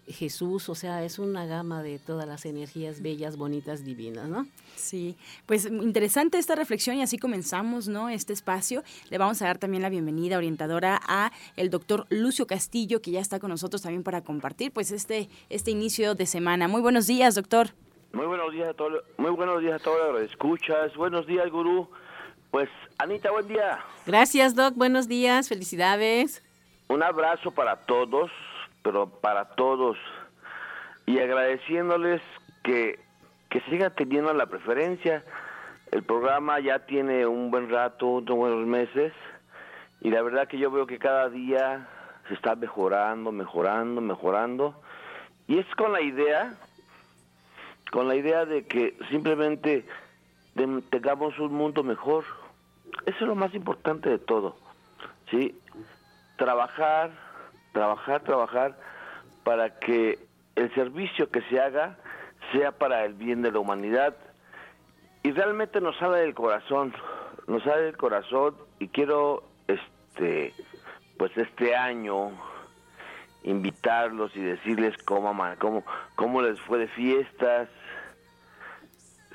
[0.08, 4.46] Jesús, o sea, es una gama de todas las energías bellas, bonitas, divinas, ¿no?
[4.76, 8.10] Sí, pues interesante esta reflexión y así comenzamos, ¿no?
[8.10, 8.84] Este espacio.
[9.10, 13.20] Le vamos a dar también la bienvenida orientadora a el doctor Lucio Castillo, que ya
[13.20, 16.68] está con nosotros también para compartir, pues este, este inicio de semana.
[16.68, 17.70] Muy buenos días, doctor.
[18.13, 20.96] Muy buenos días a todos, muy buenos días a todos los escuchas.
[20.96, 21.89] Buenos días, gurú.
[22.52, 23.80] Pues, Anita, buen día.
[24.06, 24.76] Gracias, doc.
[24.76, 25.50] Buenos días.
[25.50, 26.44] Felicidades.
[26.88, 28.30] Un abrazo para todos
[28.86, 29.98] pero para todos.
[31.08, 32.21] Y agradeciéndoles
[32.63, 33.00] que,
[33.50, 35.24] que sigan teniendo la preferencia.
[35.91, 39.12] El programa ya tiene un buen rato, unos buenos meses,
[40.02, 41.88] y la verdad que yo veo que cada día
[42.28, 44.80] se está mejorando, mejorando, mejorando.
[45.48, 46.54] Y es con la idea,
[47.91, 49.86] con la idea de que simplemente
[50.91, 52.24] tengamos un mundo mejor.
[53.08, 54.56] Eso es lo más importante de todo.
[55.32, 55.60] ¿sí?
[56.38, 57.25] Trabajar,
[57.76, 58.78] trabajar, trabajar
[59.44, 60.18] para que
[60.56, 61.98] el servicio que se haga
[62.54, 64.16] sea para el bien de la humanidad
[65.24, 66.94] y realmente nos sale del corazón,
[67.48, 70.54] nos sale del corazón y quiero este
[71.18, 72.32] pues este año
[73.44, 75.84] invitarlos y decirles cómo cómo
[76.16, 77.68] cómo les fue de fiestas.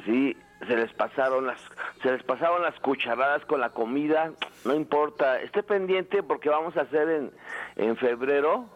[0.06, 0.34] Sí,
[0.66, 1.60] se les pasaron las
[2.02, 4.32] se les pasaron las cucharadas con la comida,
[4.64, 7.30] no importa, esté pendiente porque vamos a hacer en
[7.76, 8.66] en febrero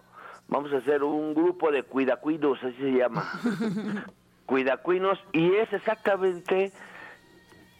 [0.49, 3.25] vamos a hacer un grupo de cuidacuinos, así se llama.
[4.47, 6.73] cuidacuinos y es exactamente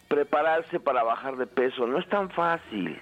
[0.07, 1.87] prepararse para bajar de peso.
[1.87, 2.99] No es tan fácil.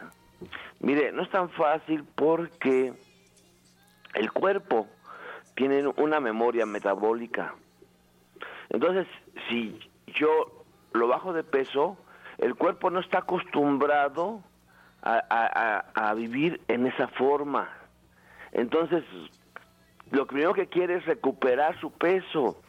[0.80, 2.94] Mire, no es tan fácil porque
[4.14, 4.88] el cuerpo
[5.56, 7.56] tiene una memoria metabólica.
[8.70, 9.08] Entonces,
[9.50, 10.63] si yo
[10.94, 11.98] lo bajo de peso,
[12.38, 14.42] el cuerpo no está acostumbrado
[15.02, 17.70] a, vivir en esa forma.
[18.52, 19.04] Entonces,
[20.12, 22.62] lo primero que quiere es recuperar su peso.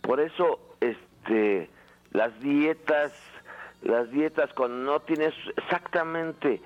[0.00, 1.68] Por eso, este,
[2.12, 3.12] las dietas,
[3.82, 6.62] las dietas cuando no tienes exactamente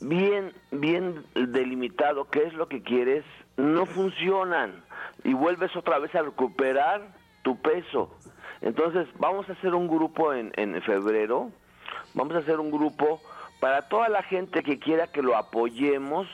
[0.00, 3.24] bien, bien delimitado qué es lo que quieres,
[3.56, 4.84] no funcionan
[5.24, 7.08] y vuelves otra vez a recuperar
[7.42, 8.14] tu peso.
[8.60, 11.50] Entonces, vamos a hacer un grupo en, en febrero,
[12.14, 13.20] vamos a hacer un grupo
[13.60, 16.28] para toda la gente que quiera que lo apoyemos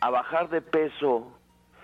[0.00, 1.32] a bajar de peso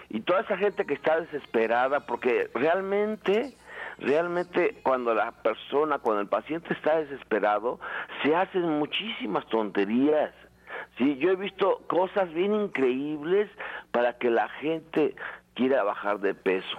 [0.09, 3.55] y toda esa gente que está desesperada porque realmente
[3.99, 7.79] realmente cuando la persona, cuando el paciente está desesperado,
[8.23, 10.33] se hacen muchísimas tonterías.
[10.99, 13.51] Sí, yo he visto cosas bien increíbles
[13.93, 15.15] para que la gente
[15.55, 16.79] quiera bajar de peso.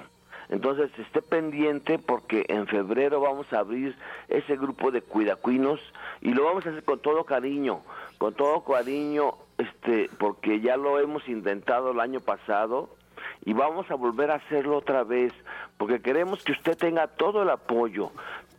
[0.52, 3.95] Entonces esté pendiente porque en febrero vamos a abrir
[4.28, 5.80] ese grupo de cuidacuinos
[6.20, 7.82] y lo vamos a hacer con todo cariño,
[8.18, 12.89] con todo cariño, este, porque ya lo hemos intentado el año pasado
[13.45, 15.34] y vamos a volver a hacerlo otra vez,
[15.78, 18.12] porque queremos que usted tenga todo el apoyo,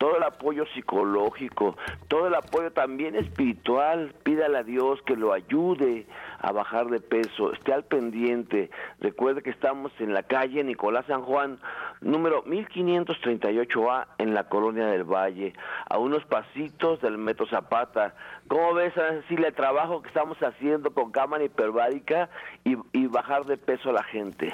[0.03, 1.77] todo el apoyo psicológico,
[2.09, 4.13] todo el apoyo también espiritual.
[4.25, 6.09] Pídale a Dios que lo ayude
[6.41, 8.69] a bajar de peso, esté al pendiente.
[8.99, 11.61] Recuerde que estamos en la calle Nicolás San Juan,
[12.01, 15.53] número 1538A, en la Colonia del Valle,
[15.89, 18.17] a unos pasitos del Metro Zapata.
[18.49, 22.29] ¿Cómo ves, Cecilia, el trabajo que estamos haciendo con cámara hiperbárica
[22.65, 24.51] y bajar de peso a la gente?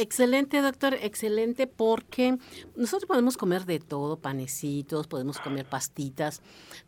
[0.00, 2.38] Excelente, doctor, excelente, porque
[2.76, 6.40] nosotros podemos comer de todo, panecitos, podemos comer pastitas,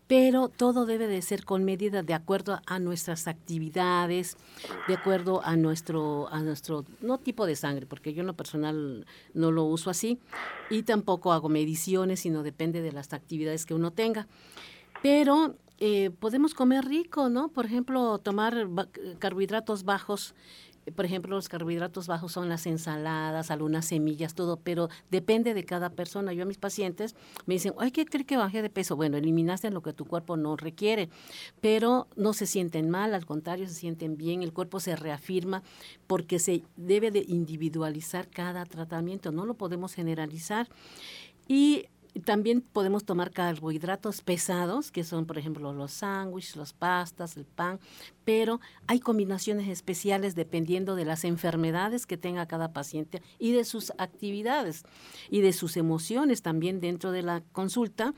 [0.07, 4.37] pero todo debe de ser con medida de acuerdo a nuestras actividades,
[4.87, 9.05] de acuerdo a nuestro, a nuestro, no tipo de sangre, porque yo en lo personal
[9.35, 10.21] no lo uso así,
[10.71, 14.29] y tampoco hago mediciones, sino depende de las actividades que uno tenga.
[15.03, 17.49] Pero eh, podemos comer rico, ¿no?
[17.49, 18.69] Por ejemplo, tomar
[19.19, 20.35] carbohidratos bajos
[20.95, 25.91] por ejemplo, los carbohidratos bajos son las ensaladas, algunas semillas, todo, pero depende de cada
[25.91, 26.33] persona.
[26.33, 27.15] Yo a mis pacientes
[27.47, 28.97] me dicen, ay, ¿qué cree que bajé de peso?
[28.97, 31.09] Bueno, eliminaste lo que tu cuerpo no requiere,
[31.61, 35.63] pero no se sienten mal, al contrario, se sienten bien, el cuerpo se reafirma
[36.07, 40.69] porque se debe de individualizar cada tratamiento, no lo podemos generalizar.
[41.49, 41.87] Y
[42.19, 47.79] también podemos tomar carbohidratos pesados, que son, por ejemplo, los sándwiches, las pastas, el pan,
[48.25, 53.93] pero hay combinaciones especiales dependiendo de las enfermedades que tenga cada paciente y de sus
[53.99, 54.85] actividades
[55.31, 58.15] y de sus emociones también dentro de la consulta.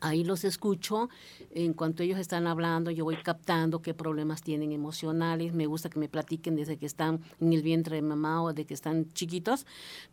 [0.00, 1.08] Ahí los escucho,
[1.50, 5.98] en cuanto ellos están hablando, yo voy captando qué problemas tienen emocionales, me gusta que
[5.98, 9.64] me platiquen desde que están en el vientre de mamá o de que están chiquitos,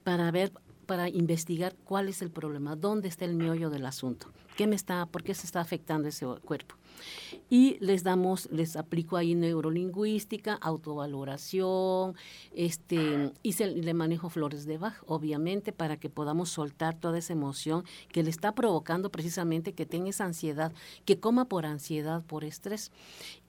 [0.04, 0.54] para ver
[0.92, 4.28] para investigar cuál es el problema, dónde está el meollo del asunto,
[4.58, 6.76] qué me está, por qué se está afectando ese cuerpo
[7.49, 12.16] y les damos, les aplico ahí neurolingüística, autovaloración,
[12.54, 17.34] este, y se, le manejo flores de Bach, obviamente, para que podamos soltar toda esa
[17.34, 20.72] emoción que le está provocando precisamente que tenga esa ansiedad,
[21.06, 22.91] que coma por ansiedad, por estrés,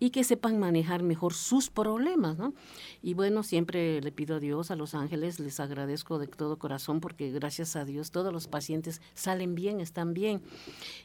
[0.01, 2.55] y que sepan manejar mejor sus problemas, ¿no?
[3.03, 7.01] Y bueno, siempre le pido a Dios, a los ángeles, les agradezco de todo corazón,
[7.01, 10.43] porque gracias a Dios todos los pacientes salen bien, están bien.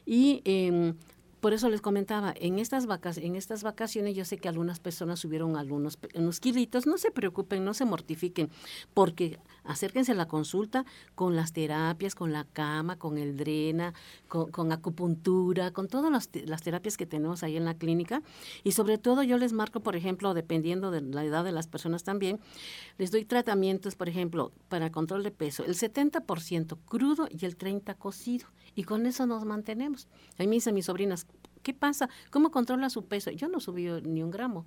[0.06, 0.94] Y eh,
[1.40, 2.86] por eso les comentaba, en estas,
[3.18, 7.64] en estas vacaciones yo sé que algunas personas subieron algunos unos kilitos, no se preocupen,
[7.64, 8.50] no se mortifiquen,
[8.94, 9.38] porque
[9.68, 13.94] acérquense a la consulta con las terapias, con la cama, con el drena,
[14.26, 18.22] con, acupuntura, con todas las, las, terapias que tenemos ahí en la clínica.
[18.64, 22.02] Y sobre todo yo les marco, por ejemplo, dependiendo de la edad de las personas
[22.02, 22.40] también,
[22.96, 27.96] les doy tratamientos, por ejemplo, para control de peso, el 70% crudo y el 30%
[27.98, 28.46] cocido.
[28.74, 30.08] Y con eso nos mantenemos.
[30.38, 31.26] A mí me dicen mis sobrinas,
[31.62, 32.08] ¿qué pasa?
[32.30, 33.30] ¿Cómo controla su peso?
[33.30, 34.66] Yo no subí ni un gramo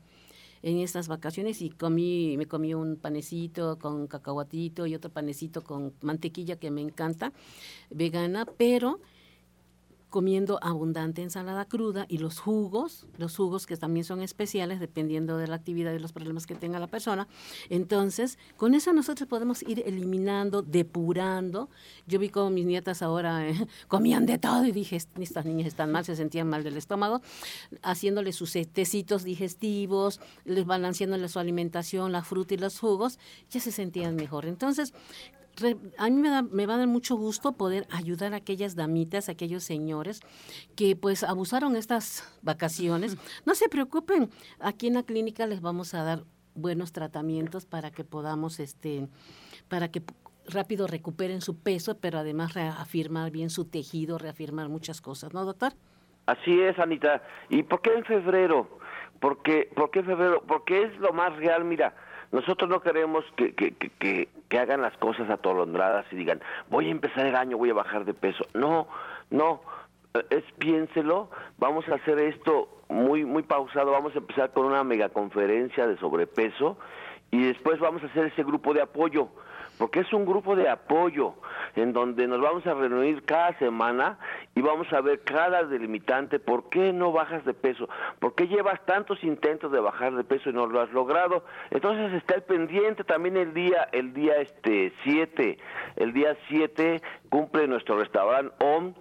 [0.64, 5.94] en estas vacaciones y comí, me comí un panecito con cacahuatito y otro panecito con
[6.02, 7.34] mantequilla que me encanta,
[7.90, 9.00] vegana, pero
[10.12, 15.48] comiendo abundante ensalada cruda y los jugos, los jugos que también son especiales dependiendo de
[15.48, 17.28] la actividad y los problemas que tenga la persona.
[17.70, 21.70] Entonces, con eso nosotros podemos ir eliminando, depurando.
[22.08, 25.92] Yo vi como mis nietas ahora eh, comían de todo y dije, estas niñas están
[25.92, 27.22] mal, se sentían mal del estómago,
[27.82, 33.18] haciéndoles sus tecitos digestivos, les balanceándole su alimentación, la fruta y los jugos,
[33.50, 34.46] ya se sentían mejor.
[34.46, 34.94] Entonces,
[35.98, 39.34] a mí me, me va a dar mucho gusto poder ayudar a aquellas damitas, a
[39.34, 40.22] aquellos señores
[40.76, 43.18] que pues abusaron estas vacaciones.
[43.46, 44.30] No se preocupen,
[44.60, 46.24] aquí en la clínica les vamos a dar
[46.54, 49.08] buenos tratamientos para que podamos, este,
[49.68, 50.04] para que
[50.48, 55.74] rápido recuperen su peso, pero además reafirmar bien su tejido, reafirmar muchas cosas, ¿no, doctor?
[56.26, 57.22] Así es, Anita.
[57.50, 58.80] ¿Y por qué en febrero?
[59.20, 60.44] ¿Por qué, por qué febrero?
[60.48, 61.94] Porque es lo más real, mira.
[62.32, 64.28] Nosotros no queremos que, que, que,
[64.58, 68.14] hagan las cosas atolondradas y digan, voy a empezar el año, voy a bajar de
[68.14, 68.46] peso.
[68.54, 68.88] No,
[69.30, 69.62] no,
[70.30, 75.88] es piénselo, vamos a hacer esto muy, muy pausado, vamos a empezar con una megaconferencia
[75.88, 76.78] de sobrepeso
[77.32, 79.30] y después vamos a hacer ese grupo de apoyo
[79.82, 81.34] porque es un grupo de apoyo
[81.76, 84.20] en donde nos vamos a reunir cada semana
[84.54, 87.90] y vamos a ver cada delimitante, ¿por qué no bajas de peso?
[88.20, 91.46] ¿Por qué llevas tantos intentos de bajar de peso y no lo has logrado?
[91.72, 95.58] Entonces está el pendiente también el día el día este 7,
[95.96, 98.94] el día 7 cumple nuestro restaurante OM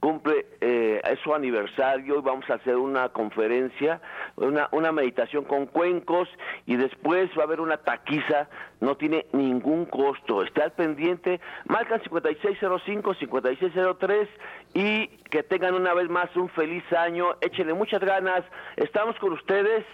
[0.00, 4.00] cumple eh, su aniversario y vamos a hacer una conferencia,
[4.36, 6.28] una, una meditación con cuencos
[6.66, 8.48] y después va a haber una taquiza,
[8.80, 10.42] no tiene ningún costo.
[10.42, 14.28] Está al pendiente, marcan 5605-5603
[14.74, 18.44] y que tengan una vez más un feliz año, échenle muchas ganas,
[18.76, 19.84] estamos con ustedes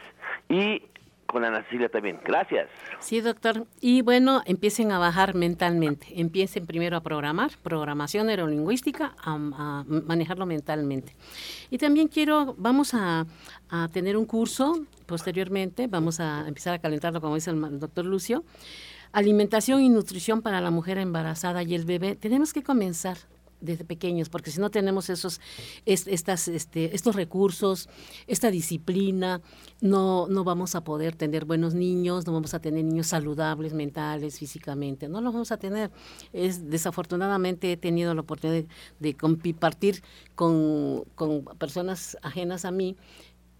[0.48, 0.82] y
[1.34, 2.20] con Ana Cecilia también.
[2.24, 2.68] Gracias.
[3.00, 3.66] Sí, doctor.
[3.80, 6.06] Y bueno, empiecen a bajar mentalmente.
[6.14, 11.16] Empiecen primero a programar, programación neurolingüística, a, manejarlo mentalmente.
[11.70, 13.26] Y también quiero, vamos a,
[13.68, 18.44] a, tener un curso posteriormente, vamos a empezar a calentarlo, como dice el doctor Lucio.
[19.10, 22.14] Alimentación y nutrición para la mujer embarazada y el bebé.
[22.14, 23.16] Tenemos que comenzar
[23.64, 25.40] desde pequeños, porque si no tenemos esos,
[25.84, 27.88] estas, este, estos recursos,
[28.26, 29.40] esta disciplina,
[29.80, 34.38] no, no vamos a poder tener buenos niños, no vamos a tener niños saludables mentales,
[34.38, 35.90] físicamente, no los vamos a tener.
[36.32, 38.64] Es, desafortunadamente he tenido la oportunidad
[38.98, 40.02] de, compartir
[40.34, 42.96] con, con personas ajenas a mí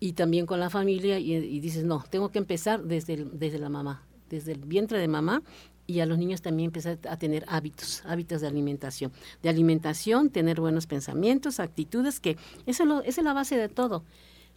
[0.01, 4.07] y también con la familia y, dices, no, tengo que empezar desde, desde la mamá,
[4.29, 5.43] desde el vientre de mamá
[5.87, 9.13] y a los niños también empezar a tener hábitos, hábitos de alimentación.
[9.43, 14.05] De alimentación, tener buenos pensamientos, actitudes, que eso es, es la base de todo.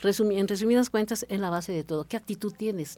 [0.04, 2.06] en resumidas cuentas, es la base de todo.
[2.06, 2.98] ¿Qué actitud tienes?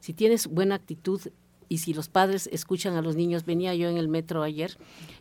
[0.00, 1.20] Si tienes buena actitud
[1.68, 4.76] y si los padres escuchan a los niños, venía yo en el metro ayer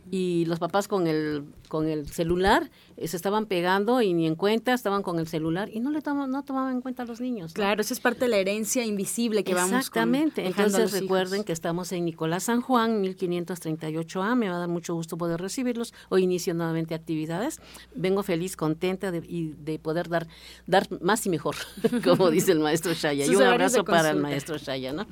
[0.10, 4.36] y los papás con el con el celular eh, se estaban pegando y ni en
[4.36, 7.20] cuenta estaban con el celular y no le tomaban, no tomaban en cuenta a los
[7.20, 7.54] niños.
[7.54, 10.46] Claro, eso es parte de la herencia invisible que vamos Exactamente.
[10.46, 15.18] Entonces recuerden que estamos en Nicolás San Juan, 1538A, me va a dar mucho gusto
[15.18, 15.94] poder recibirlos.
[16.10, 17.60] Hoy inicio nuevamente actividades.
[17.94, 20.28] Vengo feliz, contenta de, y de poder dar
[20.66, 21.56] dar más y mejor,
[22.04, 23.26] como dice el maestro Shaya.
[23.26, 25.06] y un abrazo para el maestro Shaya, ¿no?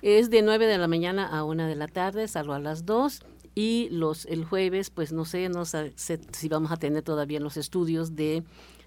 [0.00, 3.20] Es de 9 de la mañana a 1 de la tarde, salvo a las 2
[3.54, 7.58] y los el jueves pues no sé no sé si vamos a tener todavía los
[7.58, 8.44] estudios de,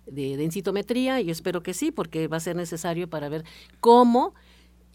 [0.07, 3.43] de densitometría y espero que sí porque va a ser necesario para ver
[3.79, 4.33] cómo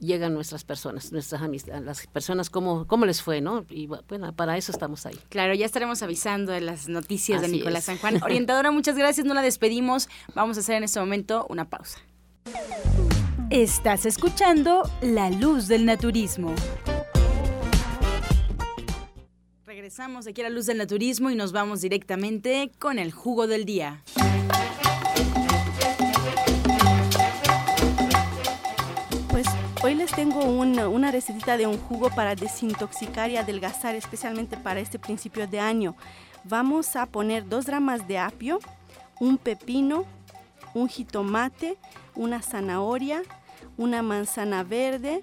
[0.01, 3.65] llegan nuestras personas, nuestras amistades, las personas, cómo, cómo les fue, ¿no?
[3.69, 5.19] Y bueno, para eso estamos ahí.
[5.29, 8.19] Claro, ya estaremos avisando de las noticias de Nicolás San Juan.
[8.23, 10.09] Orientadora, muchas gracias, no la despedimos.
[10.35, 11.99] Vamos a hacer en este momento una pausa.
[13.51, 16.55] Estás escuchando La Luz del Naturismo.
[19.67, 23.65] Regresamos aquí a la luz del naturismo y nos vamos directamente con el jugo del
[23.65, 24.05] día.
[29.31, 29.49] Pues
[29.83, 34.79] hoy les tengo una, una recetita de un jugo para desintoxicar y adelgazar, especialmente para
[34.79, 35.97] este principio de año.
[36.45, 38.61] Vamos a poner dos ramas de apio,
[39.19, 40.05] un pepino,
[40.73, 41.77] un jitomate,
[42.15, 43.23] una zanahoria,
[43.81, 45.23] una manzana verde,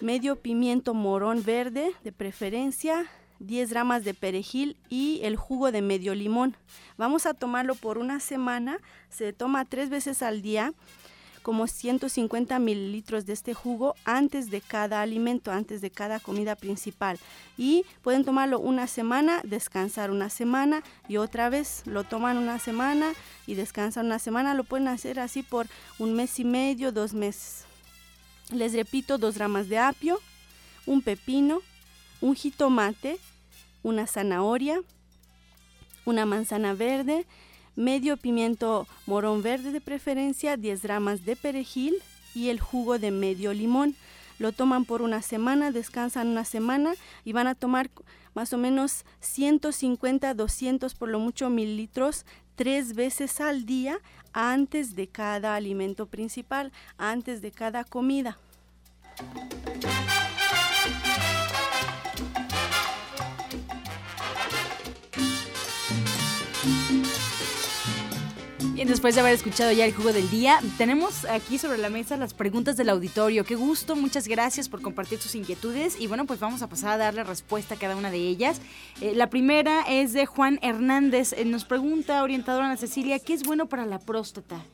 [0.00, 3.06] medio pimiento morón verde de preferencia,
[3.38, 6.56] 10 ramas de perejil y el jugo de medio limón.
[6.96, 10.74] Vamos a tomarlo por una semana, se toma tres veces al día,
[11.42, 17.18] como 150 mililitros de este jugo antes de cada alimento, antes de cada comida principal.
[17.58, 23.12] Y pueden tomarlo una semana, descansar una semana y otra vez lo toman una semana
[23.46, 24.54] y descansan una semana.
[24.54, 25.66] Lo pueden hacer así por
[25.98, 27.64] un mes y medio, dos meses.
[28.50, 30.20] Les repito, dos ramas de apio,
[30.86, 31.60] un pepino,
[32.20, 33.18] un jitomate,
[33.82, 34.80] una zanahoria,
[36.04, 37.26] una manzana verde,
[37.76, 41.94] medio pimiento morón verde de preferencia, 10 ramas de perejil
[42.34, 43.94] y el jugo de medio limón.
[44.38, 46.94] Lo toman por una semana, descansan una semana
[47.24, 47.90] y van a tomar
[48.34, 52.24] más o menos 150, 200 por lo mucho mililitros
[52.56, 53.98] tres veces al día
[54.32, 58.38] antes de cada alimento principal, antes de cada comida.
[68.74, 72.16] Bien, después de haber escuchado ya el jugo del día, tenemos aquí sobre la mesa
[72.16, 73.44] las preguntas del auditorio.
[73.44, 76.96] Qué gusto, muchas gracias por compartir sus inquietudes y bueno, pues vamos a pasar a
[76.96, 78.62] darle respuesta a cada una de ellas.
[79.02, 81.34] Eh, la primera es de Juan Hernández.
[81.34, 84.64] Eh, nos pregunta, orientadora Ana Cecilia, ¿qué es bueno para la próstata?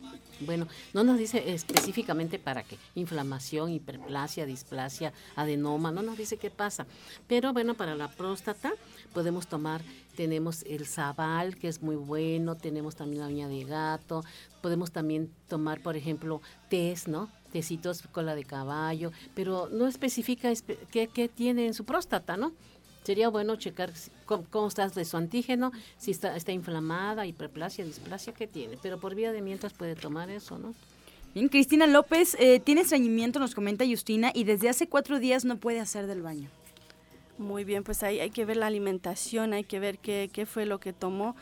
[0.40, 2.78] Bueno, no nos dice específicamente para qué.
[2.94, 6.86] Inflamación, hiperplasia, displasia, adenoma, no nos dice qué pasa.
[7.26, 8.72] Pero bueno, para la próstata
[9.12, 9.82] podemos tomar,
[10.16, 14.24] tenemos el sabal, que es muy bueno, tenemos también la uña de gato,
[14.60, 17.28] podemos también tomar, por ejemplo, tés, ¿no?
[17.52, 20.52] Tecitos, cola de caballo, pero no especifica
[20.90, 22.52] qué, qué tiene en su próstata, ¿no?
[23.08, 23.90] Sería bueno checar
[24.26, 28.76] cómo, estás de su antígeno, si está, está inflamada, hiperplasia, displasia, ¿qué tiene?
[28.82, 30.74] Pero por vía de mientras puede tomar eso, ¿no?
[31.32, 35.56] Bien, Cristina López eh, tiene estreñimiento, nos comenta Justina, y desde hace cuatro días no
[35.56, 36.50] puede hacer del baño.
[37.38, 40.66] Muy bien, pues ahí hay que ver la alimentación, hay que ver qué, qué fue
[40.66, 41.34] lo que tomó,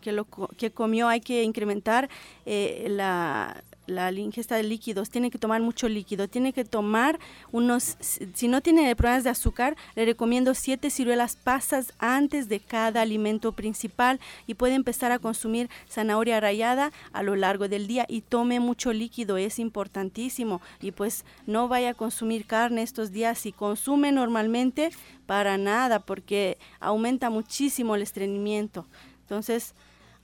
[0.00, 2.10] qué, lo, qué comió, hay que incrementar
[2.44, 7.18] eh, la, la ingesta de líquidos, tiene que tomar mucho líquido, tiene que tomar
[7.52, 13.02] unos, si no tiene problemas de azúcar, le recomiendo siete ciruelas pasas antes de cada
[13.02, 18.22] alimento principal y puede empezar a consumir zanahoria rallada a lo largo del día y
[18.22, 23.52] tome mucho líquido, es importantísimo y pues no vaya a consumir carne estos días, si
[23.52, 24.90] consume normalmente,
[25.26, 28.86] para nada, porque aumenta muchísimo el estreñimiento.
[29.22, 29.74] Entonces,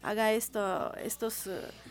[0.02, 1.46] haga esto, estos...
[1.46, 1.89] Uh,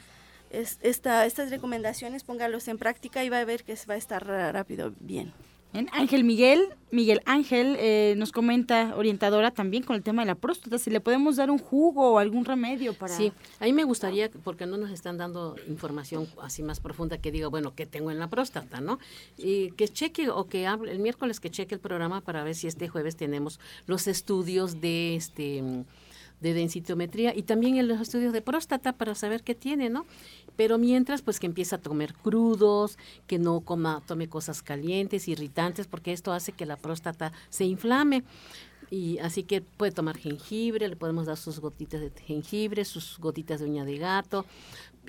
[0.51, 4.93] esta, estas recomendaciones, póngalos en práctica y va a ver que va a estar rápido
[4.99, 5.33] bien.
[5.91, 10.79] Ángel Miguel, Miguel Ángel eh, nos comenta, orientadora también con el tema de la próstata,
[10.79, 13.15] si le podemos dar un jugo o algún remedio para...
[13.15, 17.31] Sí, a mí me gustaría, porque no nos están dando información así más profunda, que
[17.31, 18.97] diga, bueno, ¿qué tengo en la próstata, no?
[19.37, 22.65] Y que cheque o que hable, el miércoles que cheque el programa para ver si
[22.65, 25.85] este jueves tenemos los estudios de este
[26.41, 30.05] de densitometría y también en los estudios de próstata para saber qué tiene, ¿no?
[30.55, 35.87] Pero mientras, pues que empieza a comer crudos, que no coma, tome cosas calientes, irritantes,
[35.87, 38.23] porque esto hace que la próstata se inflame.
[38.91, 43.59] Y así que puede tomar jengibre, le podemos dar sus gotitas de jengibre, sus gotitas
[43.59, 44.45] de uña de gato,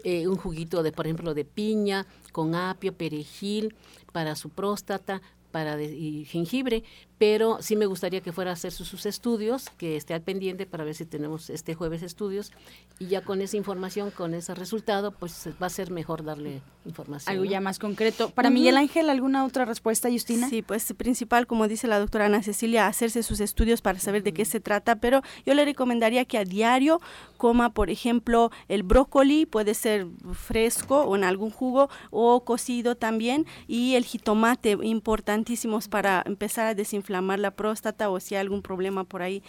[0.04, 3.74] eh, un juguito de, por ejemplo, de piña con apio, perejil
[4.12, 6.84] para su próstata, para y jengibre,
[7.20, 10.84] pero sí me gustaría que fuera a hacer sus, estudios, que esté al pendiente para
[10.84, 12.50] ver si tenemos este jueves estudios
[12.98, 17.30] y ya con esa información, con ese resultado, pues va a ser mejor darle información.
[17.30, 18.30] Algo ya más concreto.
[18.30, 20.48] Para Miguel Ángel, ¿alguna otra respuesta, Justina?
[20.48, 24.32] Sí, pues principal, como dice la doctora Ana Cecilia, hacerse sus estudios para saber de
[24.32, 27.02] qué se trata, pero yo le recomendaría que a diario
[27.36, 33.44] coma, por ejemplo, el brócoli, puede ser fresco o en algún jugo o cocido también,
[33.66, 38.62] y el jitomate, importantísimos para empezar a desinflamar inflamar la próstata o si hay algún
[38.62, 39.42] problema por ahí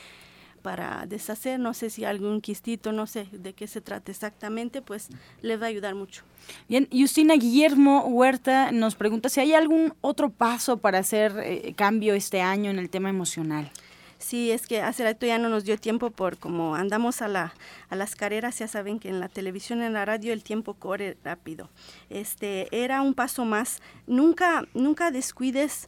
[0.63, 5.09] para deshacer, no sé si algún quistito, no sé de qué se trata exactamente, pues
[5.41, 6.23] le va a ayudar mucho.
[6.67, 12.13] Bien, Justina Guillermo Huerta nos pregunta si hay algún otro paso para hacer eh, cambio
[12.13, 13.71] este año en el tema emocional.
[14.19, 17.55] Sí, es que hace rato ya no nos dio tiempo por como andamos a, la,
[17.89, 21.17] a las carreras, ya saben que en la televisión, en la radio el tiempo corre
[21.23, 21.69] rápido.
[22.11, 23.81] Este era un paso más.
[24.05, 25.87] Nunca, nunca descuides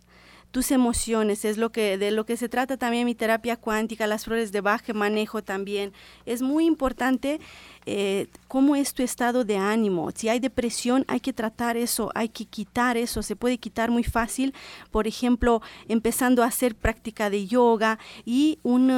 [0.54, 4.26] tus emociones, es lo que de lo que se trata también mi terapia cuántica, las
[4.26, 5.93] flores de baje manejo también.
[6.28, 7.39] Es muy importante
[7.88, 10.12] eh, cómo es tu estado de ánimo.
[10.14, 13.24] Si hay depresión, hay que tratar eso, hay que quitar eso.
[13.24, 14.54] Se puede quitar muy fácil,
[14.91, 18.91] por ejemplo, empezando a hacer práctica de yoga y un,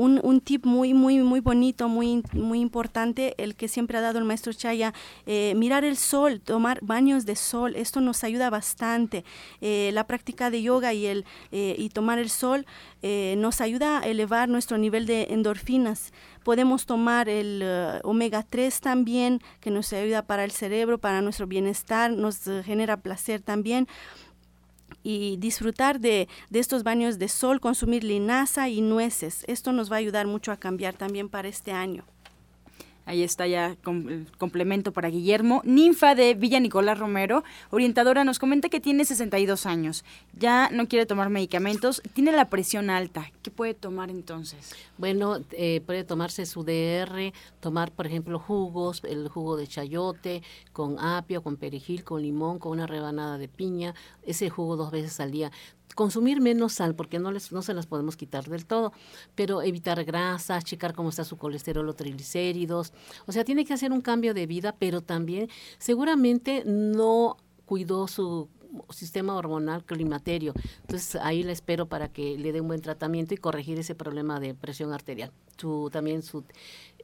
[0.00, 4.24] un, tip muy, muy, muy bonito, muy, muy importante, el que siempre ha dado el
[4.24, 4.94] maestro Chaya,
[5.26, 9.24] eh, mirar el sol, tomar baños de sol, esto nos ayuda bastante.
[9.60, 12.66] Eh, la práctica de yoga y, el, eh, y tomar el sol
[13.02, 16.12] nos ayuda a elevar nuestro nivel de endorfinas.
[16.44, 17.64] Podemos tomar el
[18.04, 23.40] omega 3 también, que nos ayuda para el cerebro, para nuestro bienestar, nos genera placer
[23.40, 23.88] también
[25.02, 29.44] y disfrutar de, estos baños de sol, consumir linaza y nueces.
[29.46, 32.04] Esto nos va a ayudar mucho a cambiar también para este año.
[33.10, 35.62] Ahí está ya el complemento para Guillermo.
[35.64, 40.04] Ninfa de Villa Nicolás Romero, orientadora, nos comenta que tiene 62 años.
[40.38, 43.32] Ya no quiere tomar medicamentos, tiene la presión alta.
[43.42, 44.76] ¿Qué puede tomar entonces?
[44.96, 51.00] Bueno, eh, puede tomarse su DR, tomar, por ejemplo, jugos, el jugo de chayote con
[51.00, 53.92] apio, con perejil, con limón, con una rebanada de piña.
[54.22, 55.50] Ese jugo dos veces al día
[55.94, 58.92] consumir menos sal porque no les no se las podemos quitar del todo,
[59.34, 62.92] pero evitar grasas, checar cómo está su colesterol o triglicéridos.
[63.26, 67.36] O sea, tiene que hacer un cambio de vida, pero también seguramente no
[67.66, 68.48] cuidó su
[68.90, 70.54] sistema hormonal climaterio.
[70.82, 74.40] Entonces ahí le espero para que le dé un buen tratamiento y corregir ese problema
[74.40, 75.32] de presión arterial.
[75.56, 76.44] Su, también su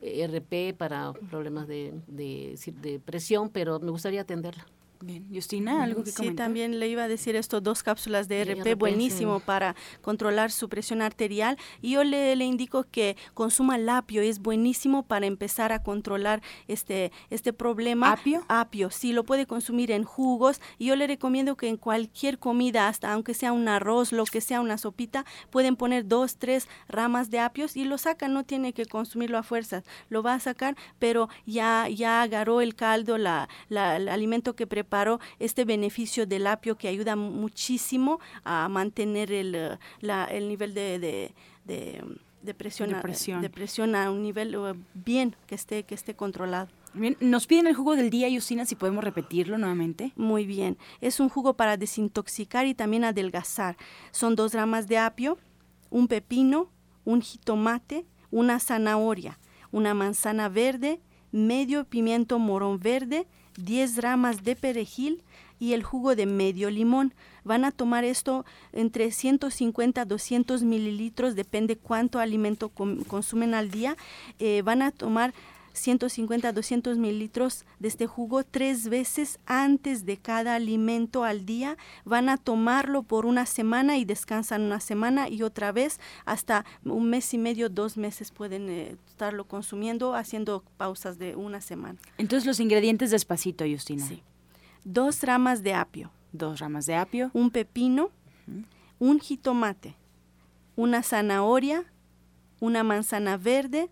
[0.01, 4.66] eh, RP para problemas de, de presión, pero me gustaría atenderla.
[5.01, 8.74] Bien, Justina, algo que Sí, también le iba a decir esto, dos cápsulas de RP,
[8.76, 11.59] buenísimo para controlar su presión arterial.
[11.82, 17.12] Y yo le, le, indico que consuma lapio, es buenísimo para empezar a controlar este,
[17.30, 18.12] este problema.
[18.12, 18.44] ¿Apio?
[18.49, 20.61] Apio, sí, lo puede consumir en jugos.
[20.78, 24.40] Y yo le recomiendo que en cualquier comida, hasta aunque sea un arroz, lo que
[24.40, 28.72] sea una sopita, pueden poner dos, tres ramas de apios y lo sacan, no tiene
[28.72, 33.49] que consumirlo a fuerzas, lo va a sacar, pero ya, ya agarró el caldo, la,
[33.68, 34.86] la el alimento que prepara
[35.38, 40.99] este beneficio del apio que ayuda muchísimo a mantener el, eh, la, el nivel de,
[40.99, 41.32] de,
[42.42, 42.90] de, presión,
[43.40, 46.68] de presión a un nivel eh, bien, que esté, que esté controlado.
[46.94, 50.12] Bien, nos piden el jugo del día, Yusina, si podemos repetirlo nuevamente.
[50.16, 53.76] Muy bien, es un jugo para desintoxicar y también adelgazar.
[54.12, 55.36] Son dos ramas de apio,
[55.90, 56.70] un pepino,
[57.05, 59.38] un jitomate, una zanahoria,
[59.72, 61.01] una manzana verde,
[61.32, 63.26] medio pimiento morón verde,
[63.57, 65.23] 10 ramas de perejil
[65.59, 67.15] y el jugo de medio limón.
[67.45, 73.97] Van a tomar esto entre 150 a 200 mililitros, depende cuánto alimento consumen al día.
[74.39, 75.33] Eh, van a tomar
[75.77, 81.77] 150 a 200 mililitros de este jugo tres veces antes de cada alimento al día.
[82.05, 87.11] Van a tomarlo por una semana y descansan una semana y otra vez hasta un
[87.11, 91.99] mes y medio, dos meses pueden eh, estarlo consumiendo haciendo pausas de una semana.
[92.18, 94.07] Entonces los ingredientes despacito, Justina.
[94.07, 94.22] Sí.
[94.85, 96.11] Dos ramas de apio.
[96.33, 97.31] Dos ramas de apio.
[97.33, 98.11] Un pepino,
[98.99, 99.97] un jitomate,
[100.77, 101.85] una zanahoria,
[102.61, 103.91] una manzana verde,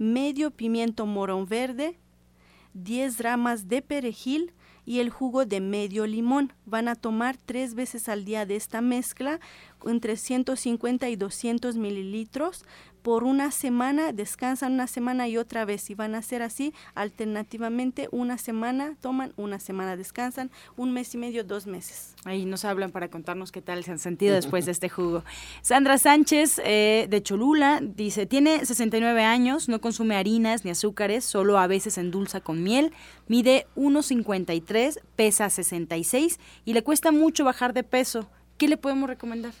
[0.00, 1.98] medio pimiento morón verde,
[2.72, 4.54] 10 ramas de perejil
[4.86, 6.54] y el jugo de medio limón.
[6.64, 9.40] Van a tomar tres veces al día de esta mezcla
[9.86, 12.64] entre 150 y 200 mililitros
[13.02, 15.90] por una semana, descansan una semana y otra vez.
[15.90, 21.18] Y van a hacer así alternativamente una semana, toman una semana, descansan un mes y
[21.18, 22.14] medio, dos meses.
[22.24, 25.24] Ahí nos hablan para contarnos qué tal se han sentido después de este jugo.
[25.62, 31.58] Sandra Sánchez eh, de Cholula dice, tiene 69 años, no consume harinas ni azúcares, solo
[31.58, 32.92] a veces endulza con miel,
[33.28, 38.28] mide 1,53, pesa 66 y le cuesta mucho bajar de peso.
[38.58, 39.54] ¿Qué le podemos recomendar?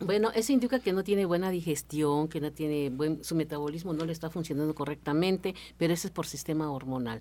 [0.00, 4.04] Bueno, eso indica que no tiene buena digestión, que no tiene buen, su metabolismo no
[4.04, 7.20] le está funcionando correctamente, pero eso es por sistema hormonal.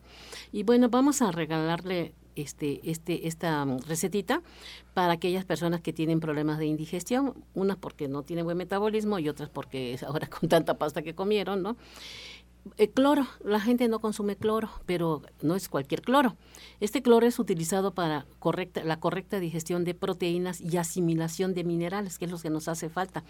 [0.52, 4.44] Y bueno, vamos a regalarle este, este, esta recetita
[4.94, 9.28] para aquellas personas que tienen problemas de indigestión, unas porque no tienen buen metabolismo y
[9.28, 11.78] otras porque ahora con tanta pasta que comieron, ¿no?
[12.78, 16.36] El cloro, la gente no consume cloro, pero no es cualquier cloro.
[16.80, 22.18] Este cloro es utilizado para correcta, la correcta digestión de proteínas y asimilación de minerales,
[22.18, 23.24] que es lo que nos hace falta.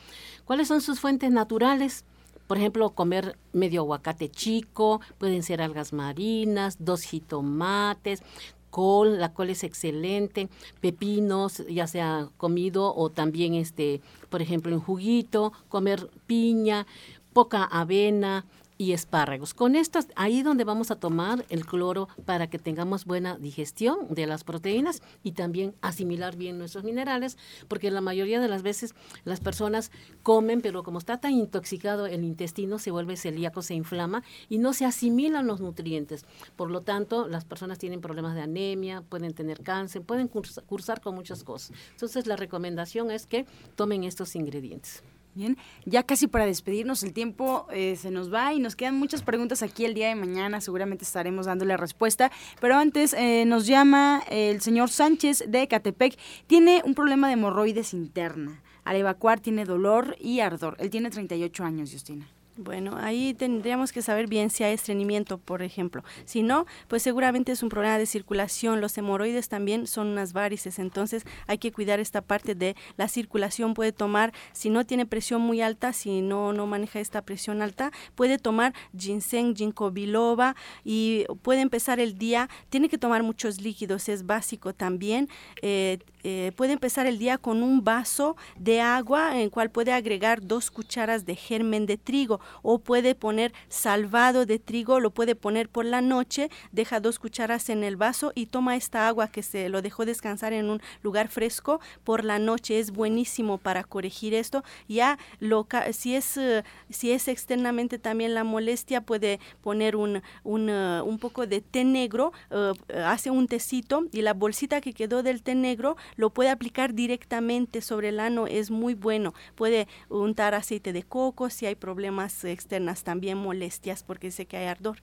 [0.45, 2.05] ¿Cuáles son sus fuentes naturales?
[2.47, 8.23] Por ejemplo, comer medio aguacate chico, pueden ser algas marinas, dos jitomates,
[8.69, 14.79] col, la col es excelente, pepinos, ya sea comido o también este, por ejemplo, en
[14.79, 16.85] juguito, comer piña,
[17.33, 18.45] poca avena,
[18.77, 19.53] y espárragos.
[19.53, 24.27] Con esto, ahí donde vamos a tomar el cloro para que tengamos buena digestión de
[24.27, 29.39] las proteínas y también asimilar bien nuestros minerales, porque la mayoría de las veces las
[29.39, 29.91] personas
[30.23, 34.73] comen, pero como está tan intoxicado el intestino, se vuelve celíaco, se inflama y no
[34.73, 36.25] se asimilan los nutrientes.
[36.55, 41.15] Por lo tanto, las personas tienen problemas de anemia, pueden tener cáncer, pueden cursar con
[41.15, 41.71] muchas cosas.
[41.91, 45.03] Entonces, la recomendación es que tomen estos ingredientes.
[45.37, 49.21] Bien, ya casi para despedirnos, el tiempo eh, se nos va y nos quedan muchas
[49.21, 54.23] preguntas aquí el día de mañana, seguramente estaremos dándole respuesta, pero antes eh, nos llama
[54.31, 56.17] el señor Sánchez de Catepec,
[56.47, 61.63] tiene un problema de hemorroides interna, al evacuar tiene dolor y ardor, él tiene 38
[61.63, 62.27] años, Justina.
[62.57, 66.03] Bueno, ahí tendríamos que saber bien si hay estreñimiento, por ejemplo.
[66.25, 68.81] Si no, pues seguramente es un problema de circulación.
[68.81, 73.75] Los hemorroides también son unas varices, entonces hay que cuidar esta parte de la circulación.
[73.75, 77.91] Puede tomar, si no tiene presión muy alta, si no, no maneja esta presión alta,
[78.15, 82.49] puede tomar ginseng, ginkgo biloba y puede empezar el día.
[82.69, 85.29] Tiene que tomar muchos líquidos, es básico también.
[85.61, 89.93] Eh, eh, puede empezar el día con un vaso de agua en el cual puede
[89.93, 95.35] agregar dos cucharas de germen de trigo o puede poner salvado de trigo, lo puede
[95.35, 99.43] poner por la noche, deja dos cucharas en el vaso y toma esta agua que
[99.43, 102.79] se lo dejó descansar en un lugar fresco por la noche.
[102.79, 104.63] Es buenísimo para corregir esto.
[104.87, 110.69] Ya lo, si, es, eh, si es externamente también la molestia, puede poner un, un,
[110.69, 112.73] eh, un poco de té negro, eh,
[113.05, 117.81] hace un tecito y la bolsita que quedó del té negro lo puede aplicar directamente
[117.81, 118.47] sobre el ano.
[118.47, 119.33] Es muy bueno.
[119.55, 124.65] Puede untar aceite de coco si hay problemas externas, también molestias porque sé que hay
[124.65, 124.97] ardor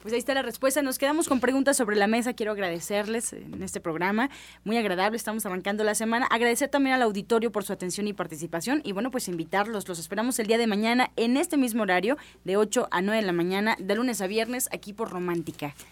[0.00, 0.82] pues ahí está la respuesta.
[0.82, 2.34] Nos quedamos con preguntas sobre la mesa.
[2.34, 4.30] Quiero agradecerles en este programa.
[4.64, 6.26] Muy agradable, estamos arrancando la semana.
[6.26, 8.80] Agradecer también al auditorio por su atención y participación.
[8.84, 9.88] Y bueno, pues invitarlos.
[9.88, 13.26] Los esperamos el día de mañana en este mismo horario, de 8 a 9 de
[13.26, 15.74] la mañana, de lunes a viernes, aquí por Romántica.